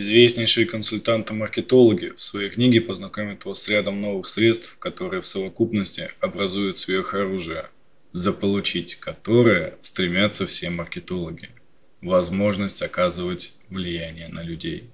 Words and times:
Известнейшие 0.00 0.64
консультанты-маркетологи 0.64 2.12
в 2.14 2.20
своей 2.20 2.50
книге 2.50 2.80
познакомят 2.80 3.44
вас 3.44 3.60
с 3.60 3.68
рядом 3.68 4.00
новых 4.00 4.28
средств, 4.28 4.78
которые 4.78 5.20
в 5.20 5.26
совокупности 5.26 6.08
образуют 6.20 6.76
сверхоружие, 6.76 7.66
заполучить 8.12 8.94
которое 8.94 9.74
стремятся 9.80 10.46
все 10.46 10.70
маркетологи. 10.70 11.48
Возможность 12.00 12.80
оказывать 12.80 13.54
влияние 13.70 14.28
на 14.28 14.44
людей. 14.44 14.88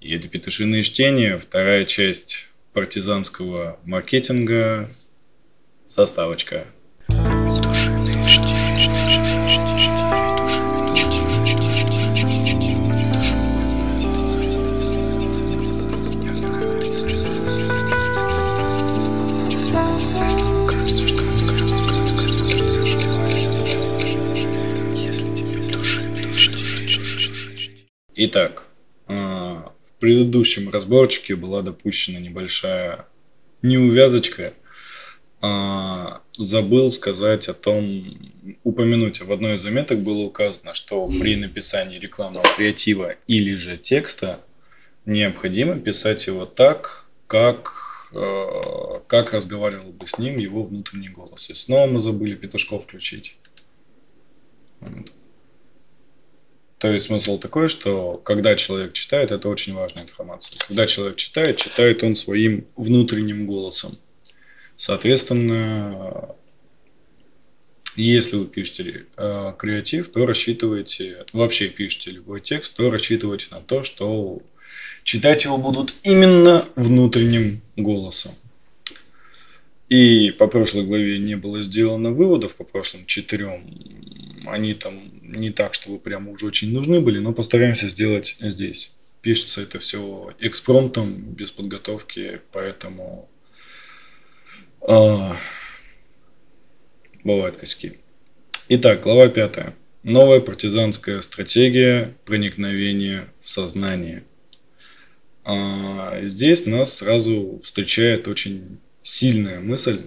Это 0.00 0.26
петушиные 0.26 0.82
чтения, 0.82 1.38
вторая 1.38 1.84
часть 1.84 2.48
партизанского 2.72 3.78
маркетинга, 3.84 4.90
составочка. 5.86 6.66
Итак, 28.22 28.64
а, 29.06 29.72
в 29.80 29.92
предыдущем 29.98 30.68
разборчике 30.68 31.36
была 31.36 31.62
допущена 31.62 32.20
небольшая 32.20 33.06
неувязочка. 33.62 34.52
А, 35.40 36.20
забыл 36.36 36.90
сказать 36.90 37.48
о 37.48 37.54
том, 37.54 38.30
упомянуть, 38.62 39.22
в 39.22 39.32
одной 39.32 39.54
из 39.54 39.62
заметок 39.62 40.00
было 40.00 40.18
указано, 40.18 40.74
что 40.74 41.06
при 41.06 41.34
написании 41.34 41.98
рекламного 41.98 42.44
креатива 42.58 43.14
или 43.26 43.54
же 43.54 43.78
текста 43.78 44.38
необходимо 45.06 45.78
писать 45.78 46.26
его 46.26 46.44
так, 46.44 47.06
как, 47.26 48.10
а, 48.12 49.00
как 49.06 49.32
разговаривал 49.32 49.92
бы 49.92 50.04
с 50.06 50.18
ним 50.18 50.36
его 50.36 50.62
внутренний 50.62 51.08
голос. 51.08 51.48
И 51.48 51.54
снова 51.54 51.86
мы 51.86 52.00
забыли 52.00 52.34
петушков 52.34 52.84
включить. 52.84 53.38
То 56.80 56.90
есть 56.90 57.06
смысл 57.06 57.38
такой, 57.38 57.68
что 57.68 58.16
когда 58.24 58.56
человек 58.56 58.94
читает, 58.94 59.32
это 59.32 59.50
очень 59.50 59.74
важная 59.74 60.04
информация. 60.04 60.58
Когда 60.66 60.86
человек 60.86 61.16
читает, 61.16 61.58
читает 61.58 62.02
он 62.02 62.14
своим 62.14 62.66
внутренним 62.74 63.44
голосом. 63.44 63.98
Соответственно, 64.78 66.34
если 67.96 68.36
вы 68.36 68.46
пишете 68.46 69.04
э, 69.14 69.52
креатив, 69.58 70.10
то 70.10 70.24
рассчитывайте, 70.24 71.26
вообще 71.34 71.68
пишете 71.68 72.12
любой 72.12 72.40
текст, 72.40 72.74
то 72.76 72.90
рассчитывайте 72.90 73.48
на 73.50 73.60
то, 73.60 73.82
что 73.82 74.40
читать 75.02 75.44
его 75.44 75.58
будут 75.58 75.92
именно 76.02 76.66
внутренним 76.76 77.60
голосом. 77.76 78.32
И 79.90 80.30
по 80.30 80.46
прошлой 80.46 80.86
главе 80.86 81.18
не 81.18 81.34
было 81.34 81.60
сделано 81.60 82.10
выводов, 82.10 82.56
по 82.56 82.64
прошлым 82.64 83.04
четырем 83.04 83.66
они 84.46 84.72
там 84.72 85.19
не 85.30 85.50
так, 85.50 85.74
чтобы 85.74 85.98
прямо 85.98 86.32
уже 86.32 86.46
очень 86.46 86.72
нужны 86.72 87.00
были, 87.00 87.18
но 87.18 87.32
постараемся 87.32 87.88
сделать 87.88 88.36
здесь. 88.40 88.92
Пишется 89.22 89.62
это 89.62 89.78
все 89.78 90.34
экспромтом, 90.38 91.14
без 91.14 91.50
подготовки, 91.50 92.40
поэтому 92.52 93.28
э, 94.88 95.32
бывают 97.22 97.56
косяки. 97.56 97.98
Итак, 98.68 99.02
глава 99.02 99.28
пятая. 99.28 99.74
Новая 100.02 100.40
партизанская 100.40 101.20
стратегия 101.20 102.14
проникновения 102.24 103.30
в 103.38 103.48
сознание. 103.48 104.24
А, 105.44 106.20
здесь 106.22 106.66
нас 106.66 106.94
сразу 106.94 107.60
встречает 107.62 108.28
очень 108.28 108.78
сильная 109.02 109.60
мысль 109.60 110.06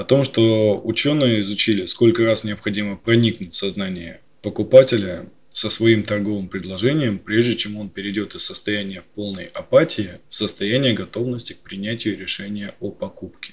о 0.00 0.04
том, 0.04 0.24
что 0.24 0.80
ученые 0.82 1.40
изучили, 1.40 1.84
сколько 1.84 2.24
раз 2.24 2.42
необходимо 2.42 2.96
проникнуть 2.96 3.52
в 3.52 3.56
сознание 3.56 4.22
покупателя 4.40 5.28
со 5.50 5.68
своим 5.68 6.04
торговым 6.04 6.48
предложением, 6.48 7.18
прежде 7.18 7.54
чем 7.54 7.76
он 7.76 7.90
перейдет 7.90 8.34
из 8.34 8.42
состояния 8.42 9.04
полной 9.14 9.44
апатии 9.44 10.12
в 10.26 10.34
состояние 10.34 10.94
готовности 10.94 11.52
к 11.52 11.58
принятию 11.58 12.18
решения 12.18 12.74
о 12.80 12.90
покупке. 12.90 13.52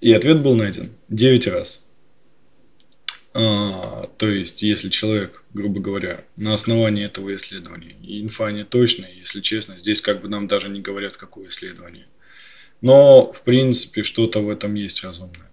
И 0.00 0.12
ответ 0.12 0.40
был 0.40 0.56
найден 0.56 0.90
9 1.08 1.46
раз. 1.46 1.85
А, 3.38 4.08
то 4.16 4.30
есть, 4.30 4.62
если 4.62 4.88
человек, 4.88 5.44
грубо 5.52 5.78
говоря, 5.78 6.24
на 6.36 6.54
основании 6.54 7.04
этого 7.04 7.34
исследования, 7.34 7.94
инфа 8.00 8.50
не 8.50 8.64
точная, 8.64 9.12
если 9.12 9.42
честно, 9.42 9.76
здесь 9.76 10.00
как 10.00 10.22
бы 10.22 10.28
нам 10.30 10.46
даже 10.46 10.70
не 10.70 10.80
говорят, 10.80 11.16
какое 11.16 11.48
исследование. 11.48 12.06
Но, 12.80 13.30
в 13.30 13.42
принципе, 13.42 14.02
что-то 14.02 14.40
в 14.40 14.48
этом 14.48 14.74
есть 14.74 15.04
разумное. 15.04 15.50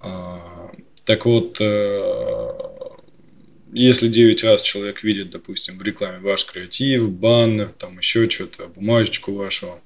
А, 0.00 0.72
так 1.04 1.24
вот, 1.24 1.58
э, 1.60 2.52
если 3.72 4.08
9 4.08 4.42
раз 4.42 4.60
человек 4.62 5.04
видит, 5.04 5.30
допустим, 5.30 5.78
в 5.78 5.82
рекламе 5.84 6.18
ваш 6.18 6.46
креатив, 6.46 7.12
баннер, 7.12 7.70
там 7.70 7.98
еще 7.98 8.28
что-то, 8.28 8.66
бумажечку 8.66 9.34
вашу, 9.34 9.80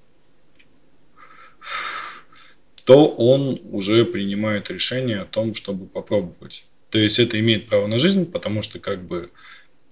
то 2.86 3.06
он 3.06 3.60
уже 3.64 4.06
принимает 4.06 4.70
решение 4.70 5.20
о 5.20 5.26
том, 5.26 5.54
чтобы 5.54 5.86
попробовать. 5.86 6.64
То 6.92 6.98
есть 6.98 7.18
это 7.18 7.40
имеет 7.40 7.68
право 7.68 7.86
на 7.86 7.98
жизнь, 7.98 8.30
потому 8.30 8.60
что 8.60 8.78
как 8.78 9.06
бы 9.06 9.30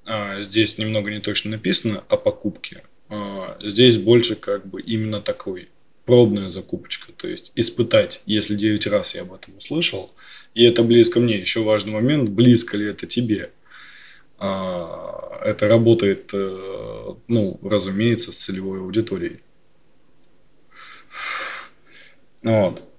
а, 0.05 0.39
здесь 0.43 0.77
немного 0.77 1.11
не 1.11 1.21
точно 1.21 1.53
написано 1.53 2.05
о 2.11 2.19
покупке. 2.19 2.83
А, 3.09 3.57
здесь 3.63 3.97
больше 3.97 4.37
как 4.37 4.67
бы 4.67 4.83
именно 4.83 5.23
такой 5.23 5.71
пробная 6.05 6.51
закупочка, 6.51 7.13
то 7.13 7.27
есть 7.27 7.53
испытать, 7.55 8.21
если 8.27 8.55
9 8.55 8.87
раз 8.89 9.15
я 9.15 9.23
об 9.23 9.33
этом 9.33 9.57
услышал, 9.57 10.13
и 10.55 10.63
это 10.63 10.83
близко 10.83 11.21
мне. 11.21 11.39
Еще 11.39 11.63
важный 11.63 11.93
момент, 11.93 12.29
близко 12.29 12.77
ли 12.77 12.85
это 12.85 13.07
тебе. 13.07 13.51
А, 14.39 15.41
это 15.43 15.69
работает, 15.69 16.29
э, 16.35 17.15
ну, 17.29 17.59
разумеется, 17.63 18.31
с 18.31 18.37
целевой 18.37 18.81
аудиторией. 18.81 19.41
Вот. 22.43 22.90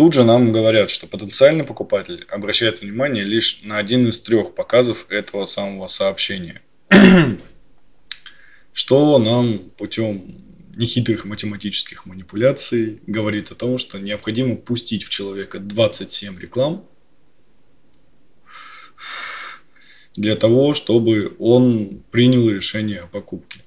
Тут 0.00 0.14
же 0.14 0.24
нам 0.24 0.50
говорят, 0.50 0.88
что 0.88 1.06
потенциальный 1.06 1.62
покупатель 1.62 2.24
обращает 2.30 2.80
внимание 2.80 3.22
лишь 3.22 3.60
на 3.64 3.76
один 3.76 4.08
из 4.08 4.18
трех 4.18 4.54
показов 4.54 5.04
этого 5.10 5.44
самого 5.44 5.88
сообщения. 5.88 6.62
Что 8.72 9.18
нам 9.18 9.58
путем 9.76 10.42
нехитрых 10.74 11.26
математических 11.26 12.06
манипуляций 12.06 13.02
говорит 13.06 13.50
о 13.50 13.54
том, 13.54 13.76
что 13.76 13.98
необходимо 13.98 14.56
пустить 14.56 15.04
в 15.04 15.10
человека 15.10 15.58
27 15.58 16.40
реклам 16.40 16.86
для 20.16 20.34
того, 20.34 20.72
чтобы 20.72 21.36
он 21.38 22.02
принял 22.10 22.48
решение 22.48 23.00
о 23.00 23.06
покупке. 23.06 23.60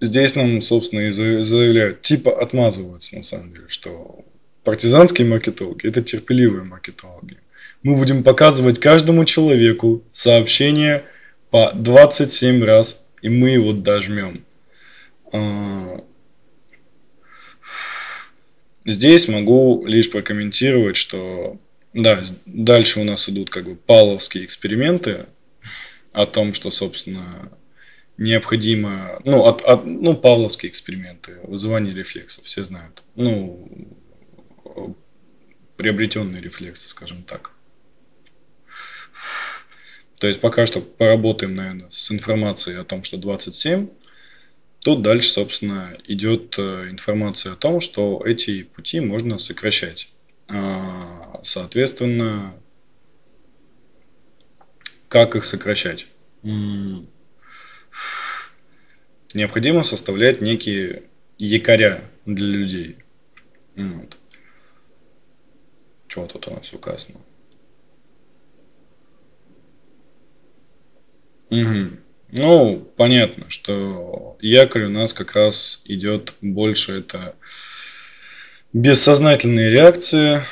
Здесь 0.00 0.34
нам, 0.36 0.60
собственно, 0.60 1.00
и 1.00 1.10
заявляют, 1.10 2.02
типа 2.02 2.40
отмазываются 2.40 3.16
на 3.16 3.22
самом 3.22 3.52
деле, 3.52 3.64
что 3.68 4.24
партизанские 4.64 5.26
маркетологи– 5.26 5.86
это 5.88 6.02
терпеливые 6.02 6.64
маркетологи. 6.64 7.38
Мы 7.82 7.96
будем 7.96 8.22
показывать 8.22 8.80
каждому 8.80 9.24
человеку 9.24 10.02
сообщение 10.10 11.04
по 11.50 11.70
27 11.74 12.64
раз, 12.64 13.04
и 13.22 13.28
мы 13.28 13.50
его 13.50 13.72
дожмем. 13.72 14.44
А, 15.32 16.02
здесь 18.84 19.28
могу 19.28 19.84
лишь 19.86 20.10
прокомментировать, 20.10 20.96
что 20.96 21.58
да, 21.92 22.22
дальше 22.46 23.00
у 23.00 23.04
нас 23.04 23.28
идут 23.28 23.50
как 23.50 23.64
бы 23.64 23.76
павловские 23.76 24.44
эксперименты 24.44 25.26
о 26.12 26.26
том, 26.26 26.54
что, 26.54 26.70
собственно, 26.70 27.52
необходимо, 28.16 29.20
ну, 29.24 29.44
от, 29.44 29.62
от, 29.62 29.84
ну, 29.84 30.14
павловские 30.14 30.70
эксперименты, 30.70 31.38
вызывание 31.42 31.94
рефлексов, 31.94 32.44
все 32.44 32.62
знают. 32.62 33.02
Ну, 33.14 33.68
приобретенные 35.76 36.40
рефлексы, 36.40 36.88
скажем 36.88 37.22
так. 37.24 37.50
То 40.20 40.28
есть 40.28 40.40
пока 40.40 40.64
что 40.66 40.80
поработаем, 40.80 41.54
наверное, 41.54 41.90
с 41.90 42.10
информацией 42.10 42.76
о 42.76 42.84
том, 42.84 43.02
что 43.02 43.16
27. 43.16 43.88
Тут 44.84 45.02
дальше, 45.02 45.30
собственно, 45.30 45.96
идет 46.06 46.54
э, 46.58 46.88
информация 46.90 47.52
о 47.54 47.56
том, 47.56 47.80
что 47.80 48.22
эти 48.24 48.62
пути 48.62 49.00
можно 49.00 49.38
сокращать. 49.38 50.08
А, 50.46 51.40
соответственно, 51.42 52.54
как 55.08 55.36
их 55.36 55.44
сокращать? 55.44 56.06
Необходимо 59.34 59.82
составлять 59.82 60.40
некие 60.40 61.02
якоря 61.38 62.00
для 62.24 62.46
людей. 62.46 62.96
Вот. 63.76 64.16
Чего 66.08 66.26
тут 66.26 66.48
у 66.48 66.52
нас 66.52 66.72
указано? 66.72 67.18
Угу. 71.50 71.98
Ну, 72.36 72.88
понятно, 72.96 73.48
что 73.48 74.36
якорь 74.40 74.84
у 74.84 74.90
нас 74.90 75.12
как 75.12 75.34
раз 75.34 75.82
идет 75.84 76.34
больше 76.40 76.98
это 76.98 77.36
бессознательные 78.72 79.70
реакции. 79.70 80.42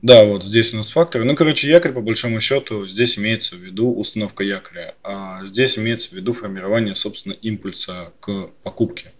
Да, 0.00 0.24
вот 0.24 0.44
здесь 0.44 0.72
у 0.72 0.76
нас 0.76 0.90
факторы. 0.90 1.24
Ну, 1.24 1.34
короче, 1.34 1.68
якорь, 1.68 1.92
по 1.92 2.00
большому 2.00 2.40
счету, 2.40 2.86
здесь 2.86 3.18
имеется 3.18 3.56
в 3.56 3.58
виду 3.58 3.92
установка 3.92 4.44
якоря. 4.44 4.94
А 5.02 5.44
здесь 5.44 5.76
имеется 5.76 6.10
в 6.10 6.12
виду 6.12 6.32
формирование, 6.32 6.94
собственно, 6.94 7.32
импульса 7.32 8.12
к 8.20 8.50
покупке. 8.62 9.12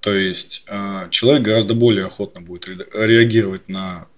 То 0.00 0.14
есть 0.14 0.64
а, 0.68 1.08
человек 1.10 1.42
гораздо 1.42 1.74
более 1.74 2.06
охотно 2.06 2.40
будет 2.40 2.66
реагировать 2.92 3.68
на 3.68 4.08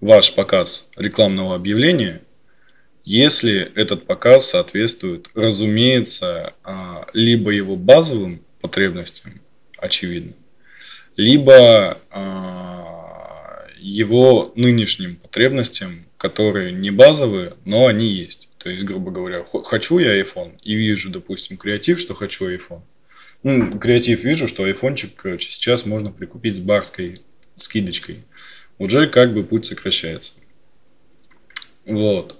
ваш 0.00 0.34
показ 0.34 0.88
рекламного 0.96 1.54
объявления, 1.54 2.22
если 3.04 3.72
этот 3.74 4.06
показ 4.06 4.50
соответствует, 4.50 5.28
разумеется, 5.34 6.54
а, 6.62 7.06
либо 7.14 7.50
его 7.50 7.74
базовым 7.74 8.42
потребностям, 8.60 9.40
очевидно, 9.78 10.34
либо 11.18 11.98
а, 12.10 13.66
его 13.76 14.52
нынешним 14.54 15.16
потребностям, 15.16 16.06
которые 16.16 16.70
не 16.70 16.92
базовые, 16.92 17.54
но 17.64 17.86
они 17.86 18.06
есть. 18.06 18.48
То 18.58 18.70
есть, 18.70 18.84
грубо 18.84 19.10
говоря, 19.10 19.44
хочу 19.64 19.98
я 19.98 20.20
iPhone 20.20 20.58
и 20.62 20.74
вижу, 20.74 21.10
допустим, 21.10 21.56
креатив, 21.56 21.98
что 21.98 22.14
хочу 22.14 22.48
iPhone. 22.48 22.82
Ну, 23.42 23.78
креатив 23.80 24.22
вижу, 24.22 24.46
что 24.46 24.62
айфончик, 24.62 25.20
сейчас 25.40 25.86
можно 25.86 26.12
прикупить 26.12 26.54
с 26.54 26.60
барской 26.60 27.18
скидочкой 27.56 28.24
уже 28.78 29.08
как 29.08 29.34
бы 29.34 29.42
путь 29.42 29.66
сокращается. 29.66 30.34
Вот. 31.84 32.36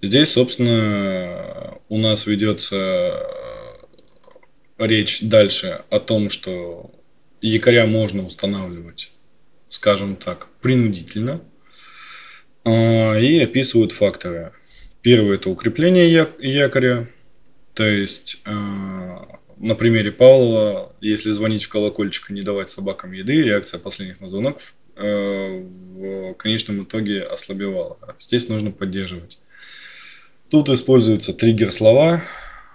Здесь, 0.00 0.30
собственно, 0.30 1.78
у 1.90 1.98
нас 1.98 2.26
ведется 2.26 3.22
речь 4.78 5.20
дальше 5.20 5.82
о 5.90 6.00
том, 6.00 6.30
что 6.30 6.90
якоря 7.40 7.86
можно 7.86 8.24
устанавливать, 8.24 9.10
скажем 9.68 10.16
так, 10.16 10.48
принудительно. 10.60 11.40
А, 12.64 13.14
и 13.16 13.38
описывают 13.40 13.92
факторы. 13.92 14.52
Первое– 15.02 15.34
это 15.36 15.50
укрепление 15.50 16.10
якоря. 16.38 17.08
То 17.74 17.84
есть, 17.84 18.40
а, 18.44 19.38
на 19.56 19.74
примере 19.74 20.12
Павлова, 20.12 20.94
если 21.00 21.30
звонить 21.30 21.64
в 21.64 21.68
колокольчик 21.68 22.30
и 22.30 22.34
не 22.34 22.42
давать 22.42 22.68
собакам 22.68 23.12
еды, 23.12 23.42
реакция 23.42 23.78
последних 23.78 24.20
на 24.20 24.28
звонок 24.28 24.58
Э, 25.02 25.62
в 25.62 26.34
конечном 26.34 26.82
итоге 26.82 27.22
ослабевала. 27.22 27.96
Здесь 28.18 28.48
нужно 28.48 28.70
поддерживать. 28.70 29.40
Тут 30.50 30.68
используются 30.68 31.32
триггер-слова. 31.32 32.22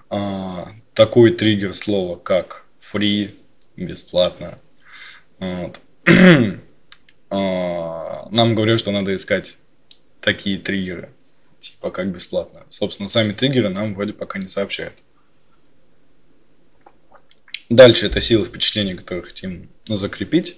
А, 0.09 0.71
такой 0.95 1.31
триггер 1.31 1.75
слова, 1.75 2.15
как 2.15 2.65
free, 2.79 3.31
бесплатно. 3.77 4.59
Вот. 5.39 5.79
А, 7.31 8.29
нам 8.29 8.53
говорят, 8.53 8.79
что 8.79 8.91
надо 8.91 9.13
искать 9.13 9.57
такие 10.21 10.59
триггеры, 10.59 11.09
типа 11.59 11.89
как 11.89 12.07
бесплатно. 12.13 12.63
Собственно, 12.69 13.09
сами 13.09 13.33
триггеры 13.33 13.69
нам 13.69 13.95
вроде 13.95 14.13
пока 14.13 14.37
не 14.37 14.47
сообщают. 14.47 14.93
Дальше 17.69 18.05
это 18.05 18.21
сила 18.21 18.45
впечатления, 18.45 18.93
которую 18.93 19.25
хотим 19.25 19.69
закрепить. 19.87 20.57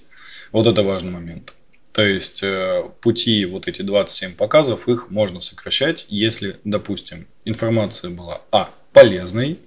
Вот 0.51 0.67
это 0.67 0.83
важный 0.83 1.11
момент. 1.11 1.53
То 1.93 2.05
есть 2.05 2.43
э, 2.43 2.83
пути, 3.01 3.45
вот 3.45 3.67
эти 3.67 3.81
27 3.81 4.35
показов, 4.35 4.87
их 4.87 5.09
можно 5.09 5.39
сокращать, 5.39 6.05
если, 6.09 6.59
допустим, 6.63 7.27
информация 7.43 8.11
была, 8.11 8.41
а, 8.51 8.69
полезной, 8.93 9.59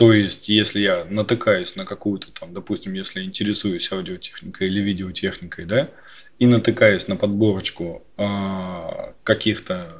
то 0.00 0.14
есть, 0.14 0.48
если 0.48 0.80
я 0.80 1.04
натыкаюсь 1.04 1.76
на 1.76 1.84
какую-то 1.84 2.28
там, 2.32 2.54
допустим, 2.54 2.94
если 2.94 3.22
интересуюсь 3.22 3.92
аудиотехникой 3.92 4.68
или 4.68 4.80
видеотехникой, 4.80 5.66
да, 5.66 5.90
и 6.38 6.46
натыкаюсь 6.46 7.06
на 7.06 7.16
подборочку 7.16 8.02
э, 8.16 9.12
каких-то 9.24 9.92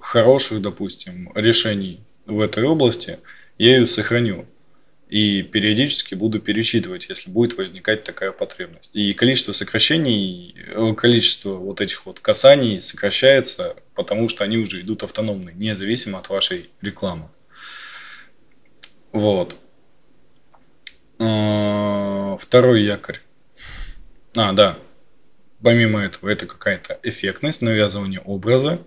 хороших, 0.00 0.62
допустим, 0.62 1.30
решений 1.36 2.00
в 2.26 2.40
этой 2.40 2.64
области, 2.64 3.20
я 3.56 3.76
ее 3.76 3.86
сохраню 3.86 4.46
и 5.08 5.42
периодически 5.42 6.16
буду 6.16 6.40
перечитывать, 6.40 7.08
если 7.08 7.30
будет 7.30 7.56
возникать 7.56 8.02
такая 8.02 8.32
потребность. 8.32 8.96
И 8.96 9.14
количество 9.14 9.52
сокращений, 9.52 10.56
э, 10.74 10.92
количество 10.96 11.50
вот 11.50 11.80
этих 11.80 12.04
вот 12.04 12.18
касаний 12.18 12.80
сокращается, 12.80 13.76
потому 13.94 14.28
что 14.28 14.42
они 14.42 14.56
уже 14.56 14.80
идут 14.80 15.04
автономно, 15.04 15.50
независимо 15.50 16.18
от 16.18 16.30
вашей 16.30 16.70
рекламы. 16.82 17.28
Вот. 19.14 19.56
А, 21.18 22.36
второй 22.38 22.82
якорь. 22.82 23.20
А, 24.36 24.52
да. 24.52 24.78
Помимо 25.62 26.00
этого, 26.00 26.28
это 26.28 26.44
какая-то 26.46 27.00
эффектность, 27.02 27.62
навязывание 27.62 28.20
образа. 28.20 28.78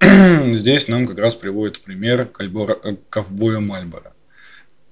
Здесь 0.00 0.88
нам 0.88 1.06
как 1.06 1.18
раз 1.18 1.36
приводит 1.36 1.80
пример 1.80 2.28
э, 2.40 2.96
ковбоя 3.08 3.60
Мальбора 3.60 4.14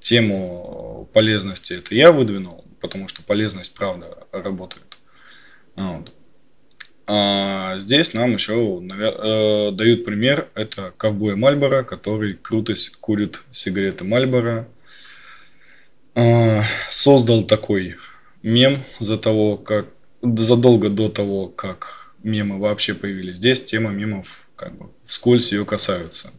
тему 0.02 1.08
полезности 1.12 1.74
это 1.74 1.94
я 1.94 2.12
выдвинул, 2.12 2.64
потому 2.80 3.08
что 3.08 3.22
полезность, 3.22 3.72
правда, 3.74 4.26
работает. 4.32 4.98
Вот. 5.76 6.12
А 7.06 7.76
здесь 7.78 8.14
нам 8.14 8.34
еще 8.34 8.80
э, 8.80 9.70
дают 9.72 10.04
пример. 10.04 10.48
Это 10.54 10.92
ковбой 10.96 11.36
Мальбора, 11.36 11.82
который 11.82 12.34
круто 12.34 12.74
курит 13.00 13.40
сигареты 13.50 14.04
Мальбора. 14.04 14.68
Э, 16.14 16.60
создал 16.90 17.44
такой 17.44 17.96
мем 18.42 18.82
за 19.00 19.18
того, 19.18 19.56
как 19.56 19.86
задолго 20.22 20.88
до 20.88 21.08
того, 21.08 21.48
как 21.48 22.14
мемы 22.22 22.58
вообще 22.58 22.94
появились. 22.94 23.36
Здесь 23.36 23.64
тема 23.64 23.90
мемов 23.90 24.50
как 24.56 24.76
бы 24.76 24.90
вскользь 25.02 25.52
ее 25.52 25.64
касаются. 25.64 26.30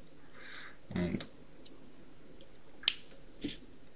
Вот. 0.90 1.26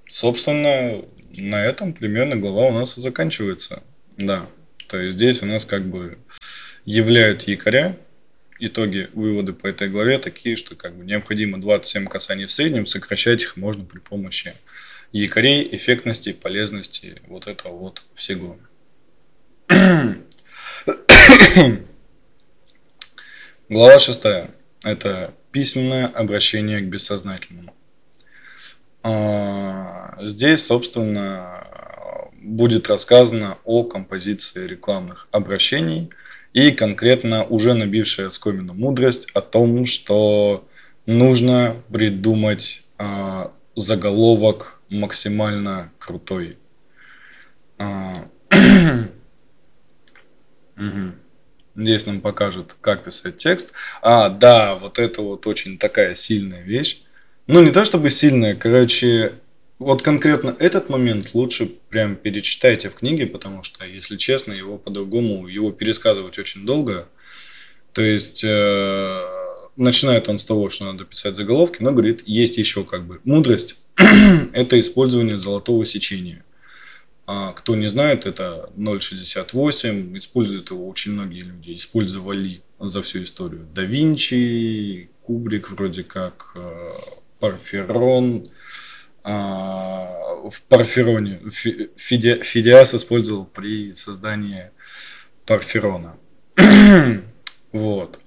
Собственно, 0.08 1.04
на 1.38 1.64
этом 1.64 1.94
примерно 1.94 2.36
глава 2.36 2.68
у 2.68 2.74
нас 2.74 2.98
и 2.98 3.02
заканчивается. 3.02 3.84
Да. 4.18 4.50
То 4.88 4.98
есть 4.98 5.16
здесь 5.16 5.44
у 5.44 5.46
нас 5.46 5.66
как 5.66 5.86
бы 5.86 6.18
являют 6.88 7.44
якоря. 7.44 7.96
Итоги, 8.60 9.10
выводы 9.14 9.54
по 9.54 9.68
этой 9.68 9.88
главе 9.90 10.18
такие, 10.18 10.56
что 10.56 10.74
как 10.74 10.96
бы 10.96 11.06
необходимо 11.06 11.62
27 11.62 12.08
касаний 12.08 12.46
в 12.46 12.52
среднем, 12.52 12.88
сокращать 12.88 13.44
их 13.44 13.58
можно 13.58 13.84
при 13.86 14.00
помощи 14.00 14.56
якорей, 15.12 15.68
эффектности, 15.76 16.32
полезности, 16.32 17.22
вот 17.28 17.46
этого 17.46 17.78
вот 17.78 18.02
всего. 18.14 18.58
Глава 23.70 24.00
шестая. 24.00 24.50
Это 24.84 25.34
письменное 25.52 26.08
обращение 26.08 26.80
к 26.80 26.86
бессознательному. 26.86 27.76
А, 29.04 30.18
здесь, 30.22 30.64
собственно, 30.66 31.68
будет 32.42 32.88
рассказано 32.88 33.58
о 33.66 33.84
композиции 33.84 34.66
рекламных 34.66 35.28
обращений 35.32 36.10
и 36.54 36.72
конкретно 36.72 37.44
уже 37.46 37.74
набившая 37.74 38.30
скомину 38.30 38.74
мудрость 38.74 39.30
о 39.34 39.42
том, 39.42 39.86
что 39.86 40.68
нужно 41.06 41.82
придумать 41.92 42.84
э, 42.98 43.48
заголовок 43.76 44.80
максимально 44.90 45.92
крутой. 46.00 46.58
А, 47.78 48.28
здесь 51.76 52.06
нам 52.06 52.22
покажут, 52.22 52.76
как 52.82 53.04
писать 53.04 53.38
текст. 53.38 53.74
А, 54.02 54.30
да, 54.30 54.76
вот 54.76 55.00
это 55.00 55.22
вот 55.22 55.48
очень 55.48 55.78
такая 55.78 56.16
сильная 56.16 56.62
вещь. 56.62 57.02
Ну, 57.48 57.62
не 57.64 57.72
то 57.72 57.86
чтобы 57.86 58.10
сильная, 58.10 58.56
короче, 58.56 59.34
вот 59.80 60.02
конкретно 60.02 60.56
этот 60.58 60.90
момент 60.90 61.34
лучше 61.34 61.68
прям 61.90 62.16
перечитайте 62.16 62.90
в 62.90 62.96
книге, 62.96 63.28
потому 63.28 63.62
что, 63.64 63.86
если 63.86 64.18
честно, 64.18 64.54
его 64.54 64.78
по-другому, 64.78 65.48
его 65.48 65.72
пересказывать 65.72 66.40
очень 66.40 66.66
долго. 66.66 67.08
То 67.94 68.02
есть, 68.02 68.44
э, 68.44 69.22
начинает 69.76 70.30
он 70.30 70.40
с 70.40 70.46
того, 70.46 70.70
что 70.70 70.86
надо 70.86 71.06
писать 71.06 71.36
заголовки, 71.36 71.82
но 71.82 71.92
говорит, 71.92 72.24
есть 72.26 72.58
еще 72.58 72.84
как 72.84 73.06
бы 73.06 73.22
мудрость. 73.24 73.80
это 74.54 74.80
использование 74.80 75.38
золотого 75.38 75.86
сечения. 75.86 76.44
А 77.28 77.52
кто 77.52 77.76
не 77.76 77.88
знает, 77.88 78.26
это 78.26 78.70
0.68, 78.78 80.18
используют 80.18 80.72
его 80.72 80.88
очень 80.88 81.12
многие 81.12 81.42
люди, 81.42 81.74
использовали 81.74 82.62
за 82.80 83.02
всю 83.02 83.22
историю. 83.24 83.68
Да 83.76 83.84
Винчи, 83.84 85.10
Кубрик 85.24 85.70
вроде 85.70 86.04
как, 86.04 86.52
э, 86.56 86.90
Парферон, 87.40 88.48
а, 88.48 88.87
в 89.28 90.62
Парфероне. 90.70 91.42
Фиди, 91.50 92.42
Фидиас 92.44 92.94
использовал 92.94 93.46
при 93.46 93.94
создании 93.94 94.72
Парферона. 95.46 96.16
вот. 97.72 98.20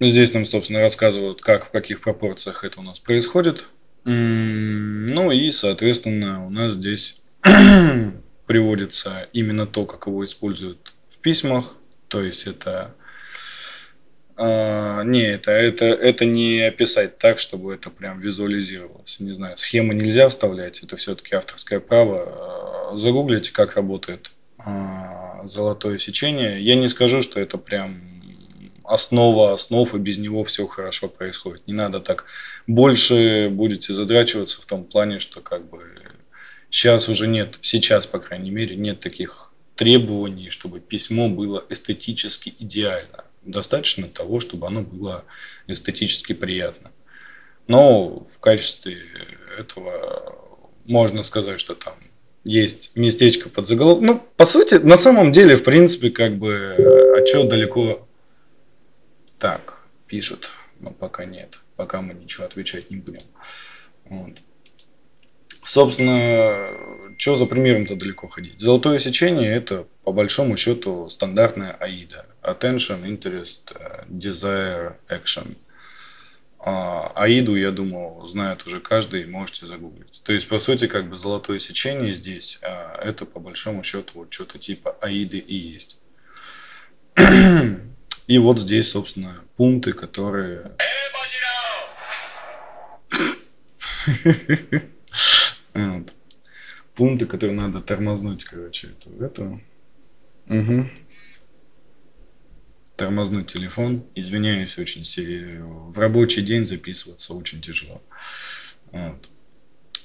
Здесь 0.00 0.32
нам, 0.32 0.46
собственно, 0.46 0.80
рассказывают, 0.80 1.42
как, 1.42 1.64
в 1.64 1.70
каких 1.70 2.00
пропорциях 2.00 2.64
это 2.64 2.80
у 2.80 2.82
нас 2.82 2.98
происходит. 2.98 3.66
Ну 4.04 5.30
и, 5.30 5.52
соответственно, 5.52 6.46
у 6.46 6.50
нас 6.50 6.72
здесь 6.72 7.20
приводится 8.46 9.28
именно 9.32 9.66
то, 9.66 9.84
как 9.84 10.06
его 10.06 10.24
используют 10.24 10.94
в 11.08 11.18
письмах. 11.18 11.74
То 12.08 12.22
есть 12.22 12.46
это 12.46 12.94
а, 14.42 15.02
не, 15.02 15.20
это, 15.20 15.50
это, 15.50 15.84
это 15.84 16.24
не 16.24 16.62
описать 16.62 17.18
так, 17.18 17.38
чтобы 17.38 17.74
это 17.74 17.90
прям 17.90 18.18
визуализировалось. 18.18 19.20
Не 19.20 19.32
знаю, 19.32 19.58
схемы 19.58 19.92
нельзя 19.92 20.30
вставлять, 20.30 20.82
это 20.82 20.96
все-таки 20.96 21.34
авторское 21.34 21.78
право. 21.78 22.22
А, 22.26 22.96
загуглите, 22.96 23.52
как 23.52 23.76
работает 23.76 24.30
а, 24.56 25.42
золотое 25.44 25.98
сечение. 25.98 26.58
Я 26.62 26.74
не 26.74 26.88
скажу, 26.88 27.20
что 27.20 27.38
это 27.38 27.58
прям 27.58 28.00
основа 28.82 29.52
основ, 29.52 29.94
и 29.94 29.98
без 29.98 30.16
него 30.16 30.42
все 30.42 30.66
хорошо 30.66 31.10
происходит. 31.10 31.66
Не 31.66 31.74
надо 31.74 32.00
так. 32.00 32.24
Больше 32.66 33.50
будете 33.52 33.92
задрачиваться 33.92 34.62
в 34.62 34.64
том 34.64 34.84
плане, 34.84 35.18
что 35.18 35.40
как 35.40 35.68
бы 35.68 35.82
сейчас 36.70 37.10
уже 37.10 37.26
нет, 37.26 37.58
сейчас, 37.60 38.06
по 38.06 38.18
крайней 38.18 38.50
мере, 38.50 38.74
нет 38.74 39.00
таких 39.00 39.52
требований, 39.74 40.48
чтобы 40.48 40.80
письмо 40.80 41.28
было 41.28 41.62
эстетически 41.68 42.54
идеально 42.58 43.24
достаточно 43.42 44.08
того, 44.08 44.40
чтобы 44.40 44.66
оно 44.66 44.82
было 44.82 45.24
эстетически 45.66 46.32
приятно. 46.32 46.92
Но 47.66 48.20
в 48.24 48.40
качестве 48.40 48.98
этого 49.58 50.36
можно 50.84 51.22
сказать, 51.22 51.60
что 51.60 51.74
там 51.74 51.94
есть 52.44 52.96
местечко 52.96 53.48
под 53.48 53.66
заголовок. 53.66 54.02
Ну, 54.02 54.22
по 54.36 54.44
сути, 54.44 54.76
на 54.76 54.96
самом 54.96 55.30
деле, 55.32 55.56
в 55.56 55.64
принципе, 55.64 56.10
как 56.10 56.36
бы, 56.36 56.74
а 57.18 57.26
что 57.26 57.44
далеко 57.44 58.08
так 59.38 59.84
пишут, 60.06 60.50
но 60.80 60.90
пока 60.90 61.24
нет, 61.24 61.60
пока 61.76 62.00
мы 62.00 62.14
ничего 62.14 62.46
отвечать 62.46 62.90
не 62.90 62.96
будем. 62.96 63.22
Вот. 64.06 64.38
Собственно, 65.62 66.70
что 67.16 67.36
за 67.36 67.46
примером-то 67.46 67.94
далеко 67.94 68.28
ходить? 68.28 68.58
Золотое 68.58 68.98
сечение– 68.98 69.54
это, 69.54 69.86
по 70.02 70.12
большому 70.12 70.56
счету, 70.56 71.08
стандартная 71.08 71.72
аида. 71.72 72.26
Attention, 72.42 73.04
interest, 73.04 73.76
desire, 74.08 74.94
action. 75.08 75.56
А, 76.62 77.12
аиду, 77.14 77.56
я 77.56 77.70
думаю, 77.70 78.26
знает 78.26 78.66
уже 78.66 78.80
каждый, 78.80 79.26
можете 79.26 79.64
загуглить. 79.66 80.22
То 80.24 80.32
есть, 80.32 80.48
по 80.48 80.58
сути, 80.58 80.86
как 80.88 81.08
бы 81.08 81.16
золотое 81.16 81.58
сечение 81.58 82.12
здесь, 82.12 82.58
а, 82.62 83.00
это, 83.02 83.24
по 83.24 83.40
большому 83.40 83.82
счету, 83.82 84.10
вот 84.14 84.32
что-то 84.32 84.58
типа 84.58 84.96
аиды 85.00 85.38
и 85.38 85.54
есть. 85.54 85.98
И 88.26 88.38
вот 88.38 88.60
здесь, 88.60 88.90
собственно, 88.90 89.42
пункты, 89.56 89.92
которые... 89.92 90.72
Пункты, 96.94 97.26
которые 97.26 97.58
надо 97.58 97.80
тормознуть, 97.80 98.44
короче, 98.44 98.88
это, 98.88 99.24
это. 99.24 99.60
Угу. 100.46 100.88
Тормознуть 102.96 103.46
телефон. 103.46 104.04
Извиняюсь 104.14 104.78
очень. 104.78 105.02
В 105.90 105.98
рабочий 105.98 106.42
день 106.42 106.66
записываться 106.66 107.34
очень 107.34 107.60
тяжело. 107.60 108.02
Вот. 108.92 109.28